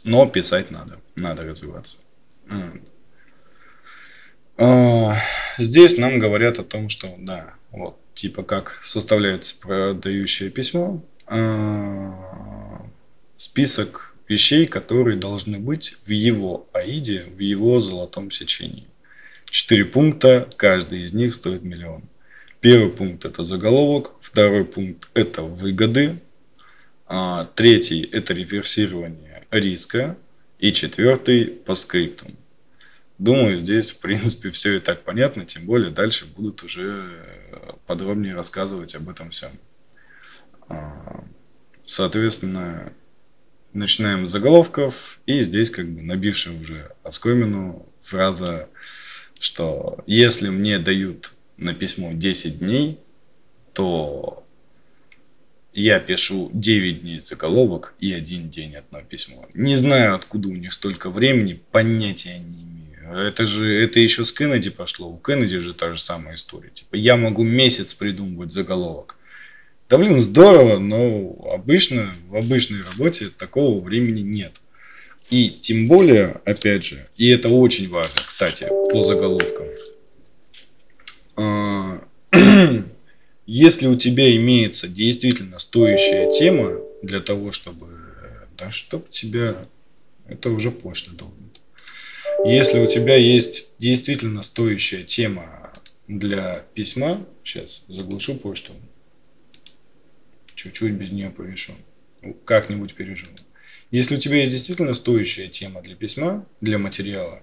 Но 0.03 0.27
писать 0.27 0.71
надо. 0.71 0.99
Надо 1.15 1.43
развиваться. 1.43 1.97
Вот. 2.47 2.81
А, 4.57 5.17
здесь 5.57 5.97
нам 5.97 6.19
говорят 6.19 6.59
о 6.59 6.63
том, 6.63 6.87
что 6.87 7.13
да, 7.17 7.55
вот, 7.71 7.99
типа 8.13 8.43
как 8.43 8.79
составляется 8.83 9.55
продающее 9.59 10.49
письмо, 10.49 11.03
а, 11.27 12.85
список 13.35 14.15
вещей, 14.27 14.65
которые 14.65 15.17
должны 15.17 15.59
быть 15.59 15.97
в 16.03 16.09
его 16.09 16.69
аиде, 16.73 17.25
в 17.35 17.39
его 17.39 17.81
золотом 17.81 18.31
сечении. 18.31 18.87
Четыре 19.45 19.85
пункта, 19.85 20.49
каждый 20.57 21.01
из 21.01 21.13
них 21.13 21.33
стоит 21.33 21.63
миллион. 21.63 22.03
Первый 22.59 22.89
пункт– 22.89 23.25
это 23.25 23.43
заголовок, 23.43 24.11
второй 24.19 24.65
пункт– 24.65 25.09
это 25.13 25.43
выгоды, 25.43 26.19
а, 27.05 27.45
третий– 27.55 28.01
это 28.11 28.33
реверсирование 28.33 29.43
риска, 29.51 30.17
и 30.59 30.71
четвертый– 30.71 31.45
по 31.65 31.75
скриптум. 31.75 32.35
Думаю, 33.17 33.55
здесь, 33.55 33.91
в 33.91 33.99
принципе, 33.99 34.49
все 34.49 34.75
и 34.75 34.79
так 34.79 35.03
понятно, 35.03 35.45
тем 35.45 35.65
более 35.65 35.91
дальше 35.91 36.25
будут 36.25 36.63
уже 36.63 37.05
подробнее 37.85 38.35
рассказывать 38.35 38.95
об 38.95 39.09
этом 39.09 39.29
всем. 39.29 39.51
А, 40.67 41.23
соответственно, 41.85 42.91
начинаем 43.73 44.25
с 44.25 44.31
заголовков, 44.31 45.19
и 45.25 45.41
здесь 45.41 45.69
как 45.69 45.87
бы 45.87 46.01
набившая 46.01 46.59
уже 46.59 46.91
оскомину 47.03 47.87
фраза, 48.01 48.69
что 49.45 49.99
если 50.07 50.49
мне 50.49 50.79
дают 50.79 51.31
на 51.57 51.75
письмо 51.75 52.13
10 52.13 52.59
дней, 52.59 52.97
то 53.73 54.43
я 55.71 55.99
пишу 55.99 56.49
9 56.51 57.01
дней 57.01 57.19
заголовок 57.19 57.93
и 57.99 58.11
один 58.11 58.49
день 58.49 58.75
одно 58.75 59.01
письмо. 59.01 59.47
Не 59.53 59.75
знаю, 59.75 60.15
откуда 60.15 60.49
у 60.49 60.55
них 60.55 60.73
столько 60.73 61.11
времени, 61.11 61.61
понятия 61.71 62.39
не 62.39 62.63
имею. 62.63 63.27
Это 63.27 63.45
же, 63.45 63.71
это 63.71 63.99
еще 63.99 64.25
с 64.25 64.33
Кеннеди 64.33 64.71
пошло. 64.71 65.09
У 65.09 65.17
Кеннеди 65.17 65.59
же 65.59 65.75
та 65.75 65.93
же 65.93 65.99
самая 65.99 66.33
история. 66.33 66.71
Типа, 66.71 66.95
я 66.95 67.15
могу 67.15 67.43
месяц 67.43 67.93
придумывать 67.93 68.51
заголовок. 68.51 69.15
Да 69.87 69.99
блин, 69.99 70.17
здорово, 70.17 70.79
но 70.79 71.51
обычно 71.53 72.09
в 72.29 72.35
обычной 72.35 72.81
работе 72.81 73.29
такого 73.29 73.79
времени 73.79 74.21
нет. 74.21 74.59
И 75.29 75.49
тем 75.49 75.87
более, 75.87 76.41
опять 76.45 76.85
же, 76.85 77.07
и 77.17 77.29
это 77.29 77.49
очень 77.49 77.89
важно, 77.89 78.21
кстати, 78.25 78.67
по 78.91 79.01
заголовкам. 79.01 79.67
А, 81.35 82.01
если 83.45 83.87
у 83.87 83.95
тебя 83.95 84.35
имеется 84.35 84.87
действительно 84.87 85.59
стоящая 85.59 86.31
тема 86.31 86.79
для 87.01 87.19
того, 87.19 87.51
чтобы... 87.51 87.87
Да 88.57 88.69
чтоб 88.69 89.09
тебя... 89.09 89.65
Это 90.27 90.49
уже 90.49 90.71
почта 90.71 91.11
долбит. 91.11 91.59
Если 92.45 92.79
у 92.79 92.87
тебя 92.87 93.15
есть 93.15 93.67
действительно 93.79 94.41
стоящая 94.41 95.03
тема 95.03 95.73
для 96.07 96.63
письма... 96.73 97.25
Сейчас 97.43 97.83
заглушу 97.87 98.35
почту 98.35 98.73
чуть-чуть 100.55 100.93
без 100.93 101.11
нее 101.11 101.29
повешу. 101.29 101.73
Как-нибудь 102.43 102.95
переживу. 102.95 103.35
Если 103.95 104.15
у 104.15 104.19
тебя 104.19 104.39
есть 104.39 104.51
действительно 104.51 104.93
стоящая 104.93 105.47
тема 105.47 105.81
для 105.81 105.95
письма, 105.95 106.45
для 106.59 106.77
материала, 106.77 107.41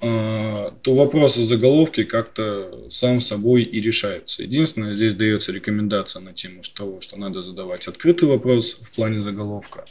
а, 0.00 0.70
то 0.82 0.94
вопросы 0.94 1.42
заголовки 1.42 2.04
как-то 2.04 2.88
сам 2.88 3.18
собой 3.18 3.64
и 3.64 3.80
решаются. 3.80 4.44
Единственное, 4.44 4.92
здесь 4.92 5.16
дается 5.16 5.50
рекомендация 5.50 6.22
на 6.22 6.32
тему 6.32 6.62
того, 6.76 7.00
что 7.00 7.18
надо 7.18 7.40
задавать 7.40 7.88
открытый 7.88 8.28
вопрос 8.28 8.74
в 8.74 8.92
плане 8.92 9.18
заголовка. 9.18 9.84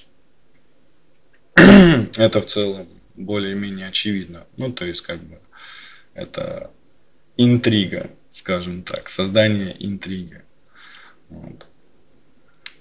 Это 1.56 2.40
в 2.40 2.46
целом 2.46 2.88
более-менее 3.16 3.88
очевидно. 3.88 4.48
Ну, 4.56 4.72
то 4.72 4.86
есть, 4.86 5.02
как 5.02 5.22
бы, 5.22 5.38
это 6.14 6.72
интрига, 7.36 8.10
скажем 8.30 8.84
так, 8.84 9.10
создание 9.10 9.76
интриги. 9.86 10.44
Вот 11.28 11.68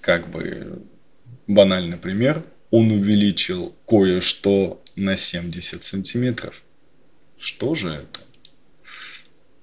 как 0.01 0.31
бы 0.31 0.83
банальный 1.47 1.99
пример, 1.99 2.43
он 2.71 2.91
увеличил 2.91 3.75
кое-что 3.87 4.83
на 4.97 5.17
70 5.17 5.83
сантиметров. 5.83 6.63
Что 7.39 7.75
же 7.75 7.91
это? 7.91 8.21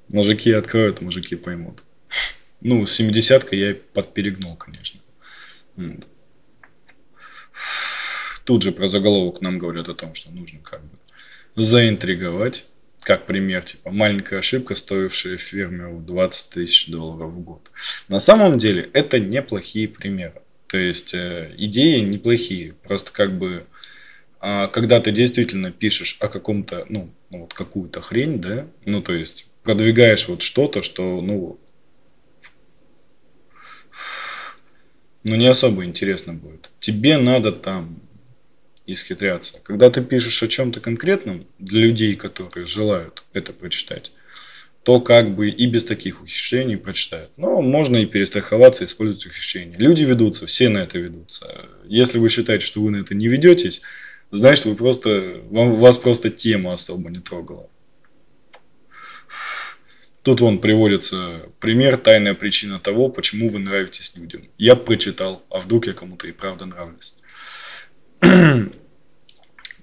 Мужики 0.10 0.52
откроют, 0.52 1.02
мужики 1.02 1.36
поймут. 1.36 1.84
Ну, 2.62 2.86
70 2.86 3.54
я 3.54 3.76
подперегнул, 3.94 4.56
конечно. 4.56 5.00
Тут 8.44 8.64
же 8.64 8.72
про 8.72 8.88
заголовок 8.88 9.42
нам 9.42 9.58
говорят 9.58 9.90
о 9.90 9.94
том, 9.94 10.16
что 10.16 10.32
нужно 10.32 10.60
как 10.60 10.82
бы 10.84 10.98
заинтриговать. 11.56 12.66
Как 13.02 13.26
пример, 13.26 13.64
типа, 13.64 13.92
маленькая 13.92 14.40
ошибка, 14.40 14.76
стоившая 14.76 15.38
фермеру 15.38 16.00
20 16.00 16.50
тысяч 16.50 16.88
долларов 16.88 17.32
в 17.32 17.40
год. 17.40 17.72
На 18.10 18.20
самом 18.20 18.58
деле, 18.58 18.90
это 18.92 19.20
неплохие 19.20 19.88
примеры. 19.88 20.42
То 20.68 20.78
есть, 20.78 21.14
э, 21.14 21.54
идеи 21.58 22.00
неплохие. 22.00 22.74
Просто 22.84 23.12
как 23.12 23.38
бы, 23.38 23.66
э, 24.42 24.68
когда 24.72 25.00
ты 25.00 25.12
действительно 25.12 25.72
пишешь 25.72 26.18
о 26.20 26.28
каком-то, 26.28 26.86
ну, 26.90 27.14
ну 27.30 27.42
вот 27.42 27.54
какую-то 27.54 28.02
хрень, 28.02 28.40
да, 28.42 28.68
ну, 28.86 29.02
то 29.02 29.14
есть, 29.14 29.48
продвигаешь 29.64 30.28
вот 30.28 30.42
что-то, 30.42 30.82
что, 30.82 31.22
ну, 31.22 31.60
ну, 35.24 35.36
не 35.36 35.48
особо 35.48 35.84
интересно 35.84 36.34
будет. 36.34 36.70
Тебе 36.80 37.18
надо 37.18 37.52
там 37.52 38.00
исхитряться. 38.86 39.60
Когда 39.64 39.90
ты 39.90 40.02
пишешь 40.02 40.42
о 40.42 40.48
чем-то 40.48 40.80
конкретном 40.80 41.46
для 41.60 41.82
людей, 41.82 42.16
которые 42.16 42.66
желают 42.66 43.24
это 43.34 43.52
прочитать, 43.52 44.12
то 44.88 45.01
как 45.01 45.36
бы 45.36 45.50
и 45.50 45.65
без 45.65 45.84
таких 45.84 46.22
ухищрений 46.22 46.77
прочитают. 46.77 47.32
Но 47.36 47.62
можно 47.62 47.98
и 47.98 48.06
перестраховаться, 48.06 48.86
использовать 48.86 49.25
ухищрения. 49.25 49.77
Люди 49.77 50.06
ведутся, 50.06 50.46
все 50.46 50.70
на 50.70 50.77
это 50.77 50.98
ведутся. 50.98 51.65
Если 51.84 52.20
вы 52.20 52.29
считаете, 52.29 52.65
что 52.65 52.79
вы 52.79 52.91
на 52.91 53.01
это 53.01 53.13
не 53.13 53.27
ведетесь, 53.27 53.82
значит, 54.32 54.63
вы 54.63 54.75
просто, 54.75 55.41
вам, 55.50 55.74
вас 55.74 55.98
просто 55.98 56.29
тема 56.29 56.72
особо 56.72 57.10
не 57.10 57.20
трогала. 57.20 57.70
Тут 60.24 60.39
вон 60.39 60.60
приводится 60.60 61.41
пример, 61.60 61.98
тайная 61.98 62.34
причина 62.34 62.79
того, 62.79 63.10
почему 63.10 63.50
вы 63.50 63.60
нравитесь 63.60 64.13
людям. 64.15 64.48
Я 64.58 64.77
прочитал, 64.77 65.44
а 65.50 65.60
вдруг 65.60 65.88
я 65.88 65.91
кому-то 65.91 66.29
и 66.29 66.32
правда 66.32 66.65
нравлюсь. 66.65 67.15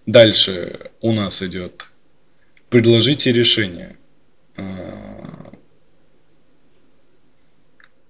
Дальше 0.06 0.92
у 1.02 1.12
нас 1.12 1.42
идет 1.42 1.88
предложите 2.70 3.30
решение. 3.30 3.96
А, 4.56 5.52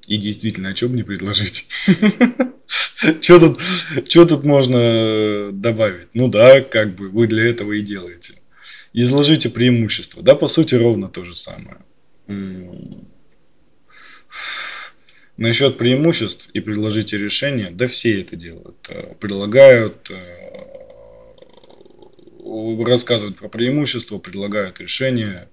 и 0.07 0.17
действительно, 0.17 0.71
о 0.71 0.75
чем 0.75 0.93
мне 0.93 1.05
предложить? 1.05 1.69
Что 3.21 3.39
тут, 3.39 3.61
что 4.09 4.25
тут 4.25 4.45
можно 4.45 5.51
добавить? 5.53 6.09
Ну 6.15 6.29
да, 6.29 6.63
как 6.63 6.95
бы 6.95 7.11
вы 7.11 7.27
для 7.27 7.45
этого 7.51 7.73
и 7.73 7.83
делаете. 7.83 8.35
Изложите 8.95 9.51
преимущества. 9.51 10.23
Да, 10.23 10.35
по 10.35 10.47
сути, 10.47 10.75
ровно 10.75 11.09
то 11.09 11.25
же 11.25 11.35
самое. 11.35 11.79
Насчет 15.37 15.79
преимуществ 15.79 16.49
и 16.53 16.61
предложите 16.61 17.19
решение, 17.19 17.71
да 17.71 17.89
все 17.89 18.21
это 18.21 18.37
делают. 18.37 18.87
Э, 18.89 19.15
предлагают, 19.19 20.09
э, 20.11 20.45
рассказывают 22.87 23.37
про 23.37 23.49
преимущества, 23.49 24.19
предлагают 24.19 24.81
решения 24.81 25.49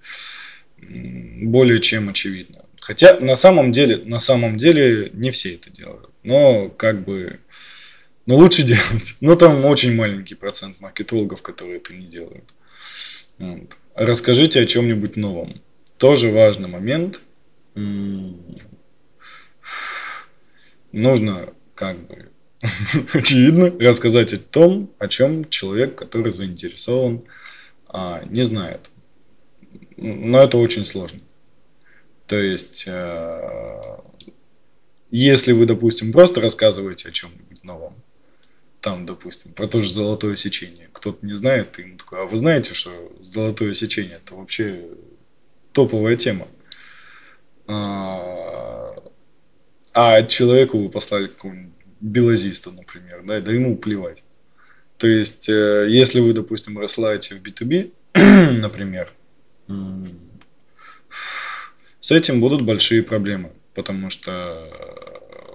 более 0.81 1.79
чем 1.79 2.09
очевидно. 2.09 2.65
Хотя 2.79 3.19
на 3.19 3.35
самом 3.35 3.71
деле, 3.71 3.97
на 3.97 4.19
самом 4.19 4.57
деле 4.57 5.11
не 5.13 5.31
все 5.31 5.55
это 5.55 5.69
делают. 5.69 6.09
Но 6.23 6.69
как 6.69 7.03
бы, 7.03 7.39
ну 8.25 8.35
лучше 8.37 8.63
делать. 8.63 9.15
Но 9.21 9.35
там 9.35 9.63
очень 9.65 9.95
маленький 9.95 10.35
процент 10.35 10.79
маркетологов, 10.79 11.41
которые 11.41 11.77
это 11.77 11.93
не 11.93 12.07
делают. 12.07 12.49
Вот. 13.37 13.77
Расскажите 13.95 14.61
о 14.61 14.65
чем-нибудь 14.65 15.15
новом. 15.15 15.61
Тоже 15.97 16.29
важный 16.29 16.67
момент 16.67 17.21
нужно 20.91 21.53
как 21.75 22.07
бы 22.07 22.29
очевидно 23.13 23.71
рассказать 23.79 24.33
о 24.33 24.37
том, 24.37 24.91
о 24.99 25.07
чем 25.07 25.49
человек, 25.49 25.95
который 25.95 26.31
заинтересован, 26.31 27.23
а, 27.87 28.23
не 28.29 28.43
знает. 28.43 28.89
Но 30.01 30.41
это 30.41 30.57
очень 30.57 30.87
сложно. 30.87 31.19
То 32.25 32.35
есть, 32.35 32.85
э, 32.87 33.81
если 35.11 35.51
вы, 35.51 35.67
допустим, 35.67 36.11
просто 36.11 36.41
рассказываете 36.41 37.09
о 37.09 37.11
чем-нибудь 37.11 37.63
новом, 37.63 37.93
там, 38.79 39.05
допустим, 39.05 39.53
про 39.53 39.67
то 39.67 39.79
же 39.79 39.91
золотое 39.91 40.35
сечение, 40.35 40.89
кто-то 40.91 41.23
не 41.23 41.33
знает, 41.33 41.77
и 41.77 41.83
ему 41.83 41.97
такой, 41.97 42.23
а 42.23 42.25
вы 42.25 42.35
знаете, 42.35 42.73
что 42.73 42.91
золотое 43.19 43.75
сечение 43.75 44.19
это 44.23 44.33
вообще 44.33 44.85
топовая 45.71 46.15
тема. 46.15 46.47
А, 47.67 48.95
а 49.93 50.23
человеку 50.23 50.79
вы 50.79 50.89
послали 50.89 51.27
какого-нибудь 51.27 51.73
белозиста, 51.99 52.71
например, 52.71 53.21
да, 53.23 53.39
да 53.39 53.51
ему 53.51 53.77
плевать. 53.77 54.23
То 54.97 55.05
есть, 55.05 55.47
э, 55.47 55.85
если 55.89 56.21
вы, 56.21 56.33
допустим, 56.33 56.79
рассылаете 56.79 57.35
в 57.35 57.43
B2B, 57.43 57.91
например, 58.59 59.13
с 61.99 62.11
этим 62.11 62.41
будут 62.41 62.61
большие 62.61 63.03
проблемы, 63.03 63.51
потому 63.73 64.09
что 64.09 64.67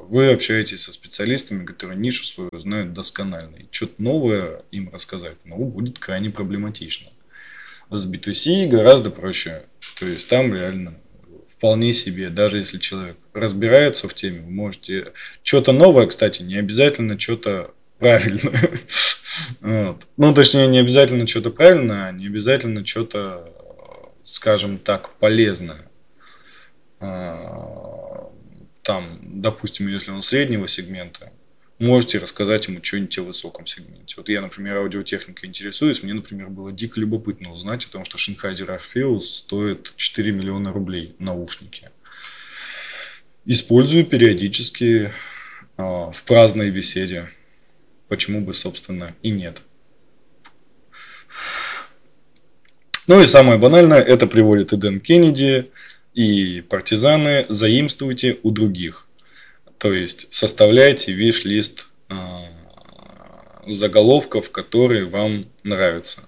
вы 0.09 0.33
общаетесь 0.33 0.85
со 0.85 0.93
специалистами, 0.93 1.65
которые 1.65 1.99
нишу 1.99 2.25
свою 2.25 2.51
знают 2.57 2.93
досконально. 2.93 3.57
И 3.57 3.67
что-то 3.71 3.95
новое 3.99 4.63
им 4.71 4.91
рассказать, 4.93 5.37
ну, 5.45 5.65
будет 5.65 5.99
крайне 5.99 6.31
проблематично. 6.31 7.09
С 7.91 8.11
B2C 8.11 8.69
гораздо 8.69 9.11
проще. 9.11 9.63
То 9.99 10.07
есть 10.07 10.29
там 10.29 10.55
реально 10.55 10.99
вполне 11.49 11.93
себе, 11.93 12.29
даже 12.29 12.59
если 12.59 12.79
человек 12.79 13.17
разбирается 13.33 14.09
в 14.09 14.15
теме, 14.15 14.41
вы 14.41 14.51
можете... 14.51 15.13
Что-то 15.43 15.73
новое, 15.73 16.07
кстати, 16.07 16.43
не 16.43 16.57
обязательно 16.57 17.19
что-то 17.19 17.75
правильное. 17.99 18.71
Ну, 19.61 20.35
точнее, 20.35 20.67
не 20.67 20.79
обязательно 20.79 21.27
что-то 21.27 21.51
правильное, 21.51 22.07
а 22.07 22.13
не 22.13 22.27
обязательно 22.27 22.87
что-то, 22.87 23.53
скажем 24.27 24.79
так, 24.79 25.15
полезное. 25.19 25.89
А, 26.99 28.29
там, 28.83 29.21
допустим, 29.41 29.87
если 29.87 30.11
он 30.11 30.21
среднего 30.21 30.67
сегмента, 30.67 31.33
можете 31.79 32.19
рассказать 32.19 32.67
ему 32.67 32.83
что-нибудь 32.83 33.19
о 33.19 33.23
высоком 33.23 33.67
сегменте. 33.67 34.15
Вот 34.17 34.29
я, 34.29 34.41
например, 34.41 34.79
аудиотехникой 34.79 35.49
интересуюсь, 35.49 36.03
мне, 36.03 36.13
например, 36.13 36.49
было 36.49 36.73
дико 36.73 36.99
любопытно 36.99 37.53
узнать 37.53 37.85
о 37.85 37.91
том, 37.91 38.05
что 38.05 38.19
Sennheiser 38.19 38.77
Orpheus 38.77 39.21
стоит 39.21 39.95
4 39.97 40.33
миллиона 40.33 40.73
рублей 40.73 41.15
наушники. 41.21 41.91
Использую 43.45 44.05
периодически 44.05 45.13
э, 45.77 45.83
в 45.83 46.23
праздной 46.27 46.73
беседе. 46.73 47.31
Почему 48.09 48.41
бы, 48.41 48.55
собственно, 48.55 49.15
и 49.23 49.31
нет. 49.31 49.63
Ну 53.07 53.23
и 53.23 53.27
самое 53.27 53.59
банальное, 53.59 54.01
это 54.01 54.27
приводит 54.27 54.73
и 54.73 54.77
Дэн 54.77 54.99
Кеннеди, 54.99 55.71
и 56.13 56.61
партизаны, 56.63 57.47
заимствуйте 57.49 58.39
у 58.43 58.51
других. 58.51 59.07
То 59.79 59.93
есть 59.93 60.27
составляйте 60.33 61.13
виш-лист 61.13 61.89
э, 62.09 62.15
заголовков, 63.67 64.51
которые 64.51 65.05
вам 65.05 65.47
нравятся. 65.63 66.23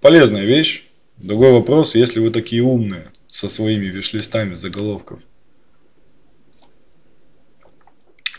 Полезная 0.00 0.46
вещь. 0.46 0.84
Другой 1.18 1.52
вопрос, 1.52 1.94
если 1.94 2.18
вы 2.18 2.30
такие 2.30 2.62
умные 2.62 3.12
со 3.28 3.48
своими 3.48 3.86
виш-листами 3.86 4.56
заголовков. 4.56 5.22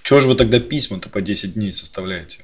Чего 0.01 0.19
же 0.19 0.27
вы 0.27 0.35
тогда 0.35 0.59
письма-то 0.59 1.07
по 1.07 1.21
10 1.21 1.53
дней 1.53 1.71
составляете? 1.71 2.42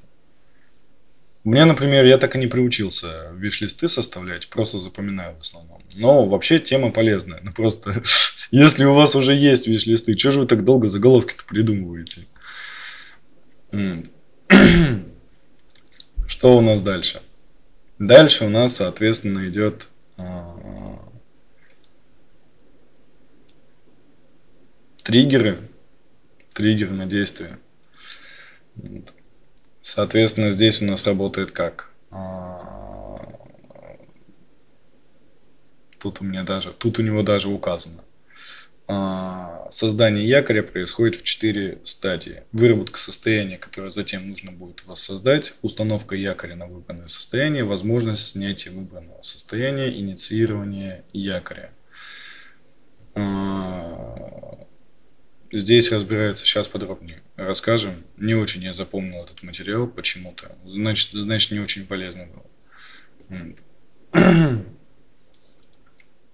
Меня, 1.46 1.66
например, 1.66 2.06
я 2.06 2.18
так 2.18 2.36
и 2.36 2.40
не 2.40 2.48
приучился 2.48 3.32
виш-листы 3.34 3.88
составлять, 3.88 4.50
просто 4.50 4.78
запоминаю 4.78 5.36
в 5.38 5.40
основном. 5.40 5.82
Но 5.96 6.26
вообще 6.28 6.60
тема 6.60 6.92
полезная. 6.92 7.40
Ну 7.42 7.54
просто 7.54 8.04
если 8.52 8.84
у 8.84 8.94
вас 8.94 9.16
уже 9.16 9.34
есть 9.34 9.68
виш-листы, 9.68 10.18
что 10.18 10.32
же 10.32 10.40
вы 10.42 10.48
так 10.48 10.66
долго 10.66 10.90
заголовки-то 10.90 11.46
придумываете? 11.46 12.26
Что 16.28 16.58
у 16.58 16.62
нас 16.62 16.82
дальше? 16.82 17.22
Дальше 18.00 18.46
у 18.46 18.50
нас, 18.50 18.76
соответственно, 18.78 19.48
идет 19.50 19.88
а, 20.18 21.00
триггеры, 25.04 25.60
триггеры 26.54 26.92
на 26.92 27.06
действие. 27.06 27.58
Соответственно, 29.82 30.52
здесь 30.52 30.82
у 30.82 30.86
нас 30.86 31.06
работает 31.08 31.52
как? 31.52 31.92
А, 32.12 33.28
тут 36.00 36.22
у 36.22 36.26
меня 36.26 36.44
даже, 36.44 36.74
тут 36.74 37.00
у 37.00 37.02
него 37.02 37.24
даже 37.24 37.50
указано. 37.50 38.04
А, 38.92 39.68
создание 39.70 40.28
якоря 40.28 40.64
происходит 40.64 41.16
в 41.16 41.24
четыре 41.24 41.78
стадии. 41.84 42.42
Выработка 42.52 42.98
состояния, 42.98 43.58
которое 43.58 43.90
затем 43.92 44.28
нужно 44.28 44.52
будет 44.52 44.84
воссоздать, 44.86 45.54
установка 45.62 46.16
якоря 46.16 46.56
на 46.56 46.66
выбранное 46.66 47.08
состояние, 47.08 47.64
возможность 47.64 48.28
снятия 48.30 48.72
выбранного 48.72 49.22
состояния, 49.22 49.90
инициирование 49.96 51.04
якоря. 51.14 51.72
Здесь 55.52 55.92
разбирается 55.92 56.46
сейчас 56.46 56.68
подробнее. 56.68 57.22
Расскажем. 57.36 58.04
Не 58.18 58.36
очень 58.36 58.64
я 58.64 58.74
запомнил 58.74 59.24
этот 59.24 59.42
материал 59.42 59.88
почему-то. 59.88 60.56
Значит, 60.66 61.12
значит 61.14 61.52
не 61.52 61.60
очень 61.60 61.88
полезный 61.88 62.28
был 62.28 62.46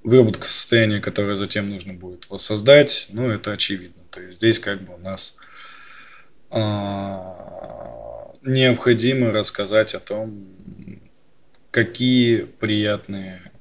выработка 0.03 0.45
состояния, 0.45 0.99
которое 0.99 1.35
затем 1.35 1.67
нужно 1.69 1.93
будет 1.93 2.29
воссоздать, 2.29 3.07
ну, 3.09 3.29
это 3.29 3.51
очевидно. 3.51 4.03
То 4.11 4.21
есть 4.21 4.37
здесь 4.37 4.59
как 4.59 4.81
бы 4.83 4.93
у 4.93 4.97
нас 4.97 5.35
а, 6.51 8.33
необходимо 8.43 9.31
рассказать 9.31 9.95
о 9.95 9.99
том, 9.99 10.47
какие 11.71 12.43
приятные 12.43 13.51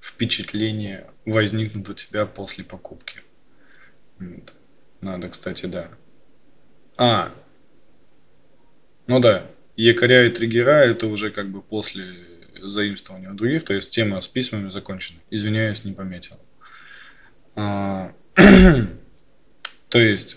впечатления 0.00 1.06
возникнут 1.26 1.88
у 1.88 1.94
тебя 1.94 2.26
после 2.26 2.64
покупки. 2.64 3.20
Надо, 5.00 5.28
кстати, 5.28 5.66
да. 5.66 5.88
А. 6.96 7.32
Ну 9.06 9.18
да, 9.18 9.46
якоря 9.76 10.26
и 10.26 10.30
триггера 10.30 10.84
это 10.84 11.06
уже 11.06 11.30
как 11.30 11.48
бы 11.48 11.62
после 11.62 12.04
заимствования 12.60 13.30
у 13.30 13.34
других, 13.34 13.64
то 13.64 13.74
есть 13.74 13.90
тема 13.90 14.20
с 14.20 14.28
письмами 14.28 14.68
закончена. 14.68 15.18
Извиняюсь, 15.30 15.84
не 15.84 15.92
пометил. 15.92 16.36
А, 17.56 18.12
то 19.88 19.98
есть 19.98 20.36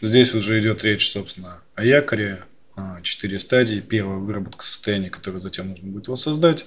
здесь 0.00 0.34
уже 0.34 0.58
идет 0.60 0.84
речь, 0.84 1.10
собственно, 1.10 1.62
о 1.74 1.84
якоре, 1.84 2.44
а, 2.76 3.00
четыре 3.02 3.38
стадии. 3.38 3.80
Первая 3.80 4.18
выработка 4.18 4.64
состояния, 4.64 5.10
которое 5.10 5.38
затем 5.38 5.68
нужно 5.68 5.88
будет 5.88 6.08
воссоздать. 6.08 6.66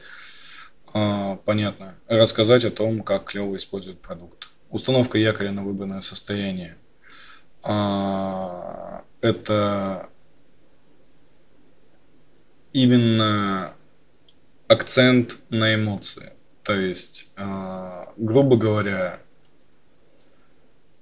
А, 0.94 1.36
понятно. 1.46 1.96
Рассказать 2.08 2.66
о 2.66 2.72
том, 2.72 3.04
как 3.04 3.26
клево 3.26 3.58
использовать 3.58 4.00
продукт. 4.00 4.50
Установка 4.70 5.18
якоря 5.18 5.52
на 5.52 5.64
выбранное 5.64 6.02
состояние. 6.02 6.76
А, 7.64 9.04
это 9.22 10.10
именно 12.74 13.74
акцент 14.68 15.38
на 15.50 15.74
эмоции. 15.76 16.32
То 16.64 16.74
есть, 16.74 17.32
грубо 18.18 18.58
говоря, 18.58 19.22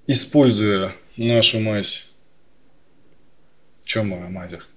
используя 0.05 0.93
нашу 1.17 1.59
мазь, 1.59 2.07
чем 3.83 4.09
мы 4.09 4.17
о? 4.17 4.67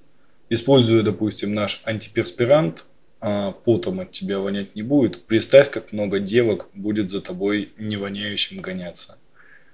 Используя, 0.48 1.02
допустим, 1.02 1.52
наш 1.52 1.82
антиперспирант, 1.84 2.86
а 3.20 3.52
потом 3.52 4.00
от 4.00 4.12
тебя 4.12 4.38
вонять 4.38 4.74
не 4.74 4.82
будет, 4.82 5.24
представь, 5.26 5.70
как 5.70 5.92
много 5.92 6.18
девок 6.18 6.68
будет 6.74 7.10
за 7.10 7.20
тобой 7.20 7.72
не 7.78 7.96
воняющим 7.96 8.60
гоняться. 8.60 9.18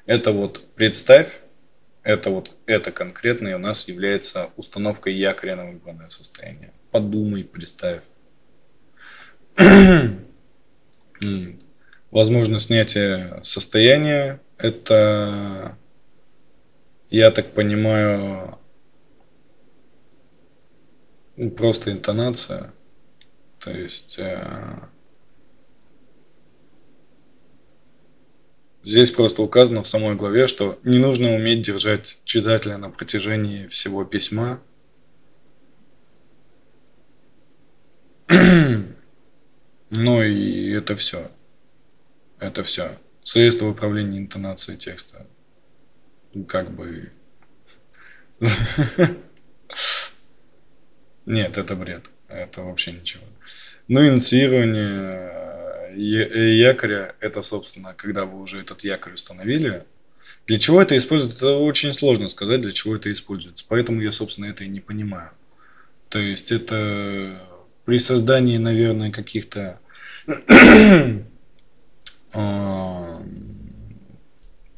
Это 0.06 0.32
вот 0.32 0.64
представь, 0.74 1.40
это 2.02 2.30
вот 2.30 2.50
это 2.66 2.92
конкретное 2.92 3.56
у 3.56 3.58
нас 3.58 3.88
является 3.88 4.50
установкой 4.56 5.14
якоря 5.14 5.56
на 5.56 5.70
выбранное 5.70 6.08
состояние. 6.08 6.72
Подумай, 6.90 7.44
представь. 7.44 8.02
Возможно 12.10 12.60
снятие 12.60 13.40
состояния 13.42 14.40
это, 14.58 15.76
я 17.10 17.30
так 17.30 17.52
понимаю, 17.52 18.58
просто 21.56 21.92
интонация. 21.92 22.72
То 23.64 23.70
есть 23.70 24.18
э, 24.18 24.78
здесь 28.82 29.10
просто 29.10 29.40
указано 29.40 29.82
в 29.82 29.86
самой 29.86 30.16
главе, 30.16 30.46
что 30.46 30.78
не 30.84 30.98
нужно 30.98 31.34
уметь 31.34 31.62
держать 31.62 32.18
читателя 32.24 32.76
на 32.76 32.90
протяжении 32.90 33.66
всего 33.66 34.04
письма. 34.04 34.60
Ну 39.96 40.22
и 40.22 40.72
это 40.72 40.96
все. 40.96 41.30
Это 42.40 42.64
все. 42.64 42.98
Средства 43.22 43.68
управления 43.68 44.18
интонацией 44.18 44.76
текста. 44.76 45.24
Как 46.48 46.70
бы... 46.72 47.12
Нет, 51.26 51.58
это 51.58 51.76
бред. 51.76 52.10
Это 52.28 52.62
вообще 52.62 52.90
ничего. 52.90 53.22
Ну, 53.86 54.06
инициирование 54.06 55.30
э, 55.90 56.54
якоря, 56.54 57.14
это, 57.20 57.42
собственно, 57.42 57.92
когда 57.94 58.24
вы 58.24 58.40
уже 58.40 58.60
этот 58.60 58.82
якорь 58.82 59.14
установили. 59.14 59.84
Для 60.46 60.58
чего 60.58 60.80
это 60.80 60.96
используется, 60.96 61.38
это 61.38 61.56
очень 61.58 61.92
сложно 61.92 62.28
сказать, 62.28 62.62
для 62.62 62.72
чего 62.72 62.96
это 62.96 63.12
используется. 63.12 63.64
Поэтому 63.68 64.00
я, 64.00 64.10
собственно, 64.10 64.46
это 64.46 64.64
и 64.64 64.68
не 64.68 64.80
понимаю. 64.80 65.30
То 66.08 66.18
есть 66.18 66.50
это 66.50 67.40
при 67.84 67.98
создании, 67.98 68.56
наверное, 68.56 69.10
каких-то 69.10 69.78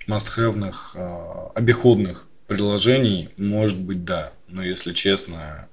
must-have, 0.09 0.75
а, 0.95 1.53
обиходных 1.55 2.27
приложений, 2.47 3.31
может 3.37 3.79
быть, 3.79 4.05
да. 4.05 4.33
Но 4.49 4.65
если 4.65 4.93
честно, 4.93 5.69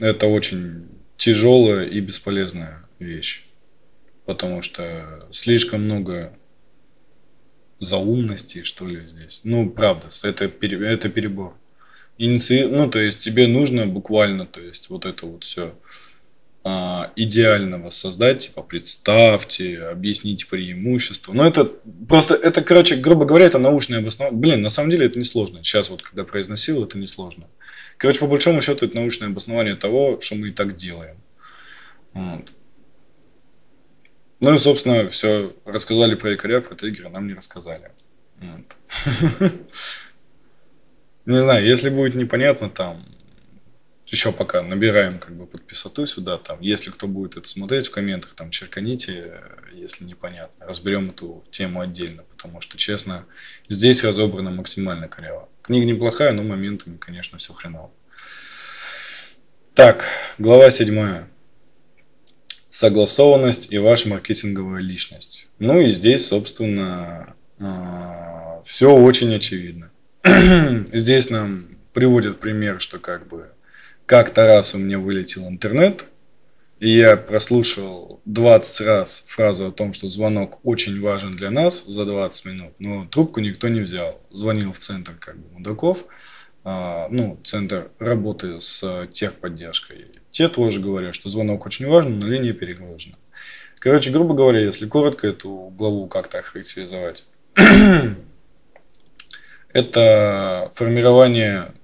это 0.00 0.26
очень 0.26 0.88
тяжелая 1.16 1.86
и 1.86 2.00
бесполезная 2.00 2.84
вещь. 2.98 3.44
Потому 4.24 4.62
что 4.62 5.26
слишком 5.30 5.84
много 5.84 6.32
заумности, 7.78 8.62
что 8.62 8.86
ли, 8.86 9.06
здесь. 9.06 9.42
Ну, 9.44 9.68
правда, 9.68 10.08
это, 10.22 10.44
это 10.44 11.08
перебор. 11.08 11.54
Иници... 12.18 12.66
Ну, 12.66 12.88
то 12.88 13.00
есть 13.00 13.18
тебе 13.18 13.46
нужно 13.46 13.86
буквально, 13.86 14.46
то 14.46 14.60
есть 14.60 14.90
вот 14.90 15.06
это 15.06 15.26
вот 15.26 15.44
все 15.44 15.74
а, 16.64 17.10
идеального 17.16 17.90
создать, 17.90 18.46
типа 18.46 18.62
представьте, 18.62 19.80
объясните 19.80 20.46
преимущества. 20.46 21.32
Но 21.32 21.44
это 21.44 21.64
просто, 22.08 22.34
это, 22.34 22.62
короче, 22.62 22.96
грубо 22.96 23.24
говоря, 23.24 23.46
это 23.46 23.58
научное 23.58 23.98
обоснование. 23.98 24.38
Блин, 24.38 24.62
на 24.62 24.70
самом 24.70 24.90
деле 24.90 25.06
это 25.06 25.18
несложно. 25.18 25.62
Сейчас 25.64 25.90
вот, 25.90 26.02
когда 26.02 26.24
произносил, 26.24 26.84
это 26.84 26.98
несложно. 26.98 27.48
Короче, 27.98 28.20
по 28.20 28.26
большому 28.26 28.60
счету, 28.60 28.86
это 28.86 28.96
научное 28.96 29.28
обоснование 29.28 29.76
того, 29.76 30.20
что 30.20 30.34
мы 30.34 30.48
и 30.48 30.52
так 30.52 30.76
делаем. 30.76 31.16
Вот. 32.12 32.52
Ну 34.40 34.54
и, 34.54 34.58
собственно, 34.58 35.08
все. 35.08 35.54
Рассказали 35.64 36.14
про 36.16 36.30
якоря, 36.30 36.60
про 36.60 36.74
триггеры, 36.74 37.10
нам 37.10 37.28
не 37.28 37.34
рассказали. 37.34 37.90
Не 41.24 41.40
знаю, 41.40 41.64
если 41.64 41.88
будет 41.88 42.16
непонятно, 42.16 42.68
там, 42.68 43.06
еще 44.06 44.32
пока 44.32 44.62
набираем 44.62 45.20
как 45.20 45.36
бы 45.36 45.46
подписату 45.46 46.04
сюда, 46.06 46.36
там, 46.36 46.60
если 46.60 46.90
кто 46.90 47.06
будет 47.06 47.36
это 47.36 47.48
смотреть 47.48 47.86
в 47.86 47.92
комментах, 47.92 48.34
там, 48.34 48.50
черканите, 48.50 49.40
если 49.72 50.04
непонятно, 50.04 50.66
разберем 50.66 51.10
эту 51.10 51.44
тему 51.52 51.80
отдельно, 51.80 52.24
потому 52.24 52.60
что, 52.60 52.76
честно, 52.76 53.24
здесь 53.68 54.02
разобрано 54.02 54.50
максимально 54.50 55.08
коряво. 55.08 55.48
Книга 55.62 55.86
неплохая, 55.86 56.32
но 56.32 56.42
моментами, 56.42 56.96
конечно, 56.96 57.38
все 57.38 57.52
хреново. 57.52 57.90
Так, 59.74 60.04
глава 60.38 60.70
седьмая. 60.70 61.28
Согласованность 62.68 63.72
и 63.72 63.78
ваша 63.78 64.08
маркетинговая 64.08 64.80
личность. 64.80 65.46
Ну 65.58 65.80
и 65.80 65.88
здесь, 65.88 66.26
собственно, 66.26 67.34
а, 67.60 68.60
все 68.64 68.92
очень 68.92 69.34
очевидно. 69.34 69.90
здесь 70.92 71.30
нам 71.30 71.68
приводят 71.92 72.40
пример, 72.40 72.80
что 72.80 72.98
как 72.98 73.28
бы 73.28 73.50
как-то 74.06 74.46
раз 74.46 74.74
у 74.74 74.78
меня 74.78 74.98
вылетел 74.98 75.48
интернет, 75.48 76.06
и 76.82 76.96
я 76.96 77.16
прослушал 77.16 78.20
20 78.24 78.86
раз 78.88 79.22
фразу 79.28 79.68
о 79.68 79.70
том, 79.70 79.92
что 79.92 80.08
звонок 80.08 80.58
очень 80.64 81.00
важен 81.00 81.30
для 81.30 81.52
нас 81.52 81.84
за 81.84 82.04
20 82.04 82.44
минут, 82.46 82.72
но 82.80 83.06
трубку 83.06 83.38
никто 83.38 83.68
не 83.68 83.78
взял. 83.78 84.20
Звонил 84.32 84.72
в 84.72 84.78
центр 84.78 85.12
как 85.16 85.38
бы 85.38 85.48
мудаков, 85.52 86.06
а, 86.64 87.06
ну, 87.08 87.38
центр 87.44 87.92
работы 88.00 88.58
с 88.58 89.06
техподдержкой. 89.12 90.06
Те 90.32 90.48
тоже 90.48 90.80
говорят, 90.80 91.14
что 91.14 91.28
звонок 91.28 91.66
очень 91.66 91.86
важен, 91.86 92.18
но 92.18 92.26
линия 92.26 92.52
перегружена. 92.52 93.14
Короче, 93.78 94.10
грубо 94.10 94.34
говоря, 94.34 94.58
если 94.58 94.88
коротко 94.88 95.28
эту 95.28 95.72
главу 95.78 96.08
как-то 96.08 96.40
охарактеризовать, 96.40 97.26
это 99.72 100.68
формирование 100.72 101.74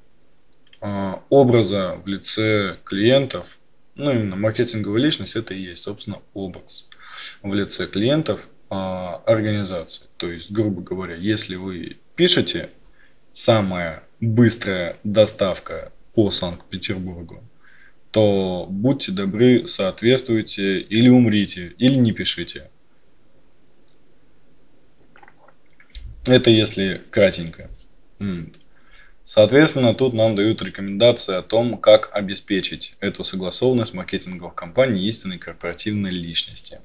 а, 0.81 1.23
образа 1.29 2.01
в 2.03 2.09
лице 2.09 2.79
клиентов, 2.83 3.58
ну 3.99 4.13
именно 4.13 4.37
маркетинговая 4.37 5.03
личность, 5.03 5.37
это 5.37 5.55
и 5.55 5.61
есть, 5.61 5.83
собственно, 5.83 6.19
образ 6.33 6.89
в 7.43 7.53
лице 7.53 7.87
клиентов 7.87 8.49
а, 8.71 9.23
организации. 9.27 10.05
То 10.17 10.31
есть, 10.31 10.51
грубо 10.51 10.81
говоря, 10.81 11.17
если 11.17 11.57
вы 11.57 11.99
пишете 12.17 12.71
самая 13.33 14.05
быстрая 14.21 14.97
доставка 15.05 15.93
по 16.15 16.31
Санкт-Петербургу, 16.31 17.43
то 18.11 18.67
будьте 18.71 19.13
добры, 19.13 19.67
соответствуйте 19.67 20.81
или 20.81 21.09
умрите, 21.09 21.75
или 21.79 21.95
не 21.95 22.13
пишите. 22.13 22.71
Это 26.27 26.51
если 26.51 27.01
кратенько. 27.11 27.71
Соответственно, 29.29 29.93
тут 29.93 30.15
нам 30.15 30.37
дают 30.37 30.63
рекомендации 30.63 31.35
о 31.35 31.43
том, 31.43 31.77
как 31.77 32.09
обеспечить 32.15 32.95
эту 33.01 33.25
согласованность 33.25 33.93
маркетинговых 33.93 34.55
компаний 34.55 35.07
истинной 35.07 35.37
корпоративной 35.37 36.11
личности. 36.11 36.81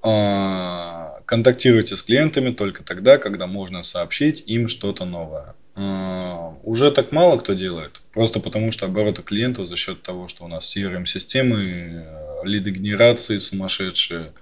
А, 0.00 1.20
контактируйте 1.26 1.96
с 1.96 2.04
клиентами 2.04 2.52
только 2.52 2.84
тогда, 2.84 3.18
когда 3.18 3.48
можно 3.48 3.82
сообщить 3.82 4.44
им 4.46 4.68
что-то 4.68 5.06
новое. 5.06 5.56
А, 5.74 6.56
уже 6.62 6.92
так 6.92 7.10
мало 7.10 7.36
кто 7.36 7.54
делает, 7.54 8.00
просто 8.12 8.38
потому 8.38 8.70
что 8.70 8.86
обороты 8.86 9.22
клиентов 9.22 9.66
за 9.66 9.74
счет 9.74 10.02
того, 10.02 10.28
что 10.28 10.44
у 10.44 10.48
нас 10.48 10.72
CRM-системы, 10.76 12.04
э, 12.06 12.40
лиды 12.44 12.70
генерации 12.70 13.38
сумасшедшие, 13.38 14.32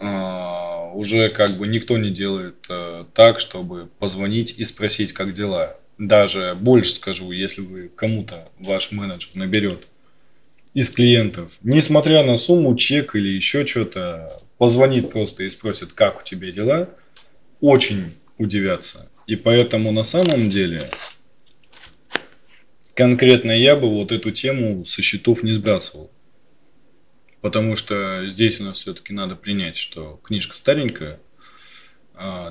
а, 0.00 0.90
уже 0.92 1.28
как 1.28 1.50
бы 1.50 1.68
никто 1.68 1.98
не 1.98 2.10
делает 2.10 2.66
э, 2.68 3.04
так, 3.14 3.38
чтобы 3.38 3.88
позвонить 4.00 4.58
и 4.58 4.64
спросить, 4.64 5.12
как 5.12 5.32
дела 5.32 5.76
даже 6.00 6.56
больше 6.58 6.94
скажу, 6.94 7.30
если 7.30 7.60
вы 7.60 7.88
кому-то 7.88 8.48
ваш 8.58 8.90
менеджер 8.90 9.30
наберет 9.34 9.86
из 10.72 10.90
клиентов, 10.90 11.58
несмотря 11.62 12.24
на 12.24 12.38
сумму, 12.38 12.74
чек 12.74 13.14
или 13.14 13.28
еще 13.28 13.66
что-то, 13.66 14.32
позвонит 14.56 15.10
просто 15.10 15.42
и 15.42 15.48
спросит, 15.50 15.92
как 15.92 16.20
у 16.20 16.24
тебя 16.24 16.50
дела, 16.50 16.88
очень 17.60 18.14
удивятся. 18.38 19.10
И 19.26 19.36
поэтому 19.36 19.92
на 19.92 20.02
самом 20.02 20.48
деле 20.48 20.90
конкретно 22.94 23.52
я 23.52 23.76
бы 23.76 23.88
вот 23.90 24.10
эту 24.10 24.30
тему 24.30 24.84
со 24.84 25.02
счетов 25.02 25.42
не 25.42 25.52
сбрасывал. 25.52 26.10
Потому 27.42 27.76
что 27.76 28.26
здесь 28.26 28.60
у 28.60 28.64
нас 28.64 28.78
все-таки 28.78 29.12
надо 29.12 29.36
принять, 29.36 29.76
что 29.76 30.18
книжка 30.22 30.56
старенькая, 30.56 31.20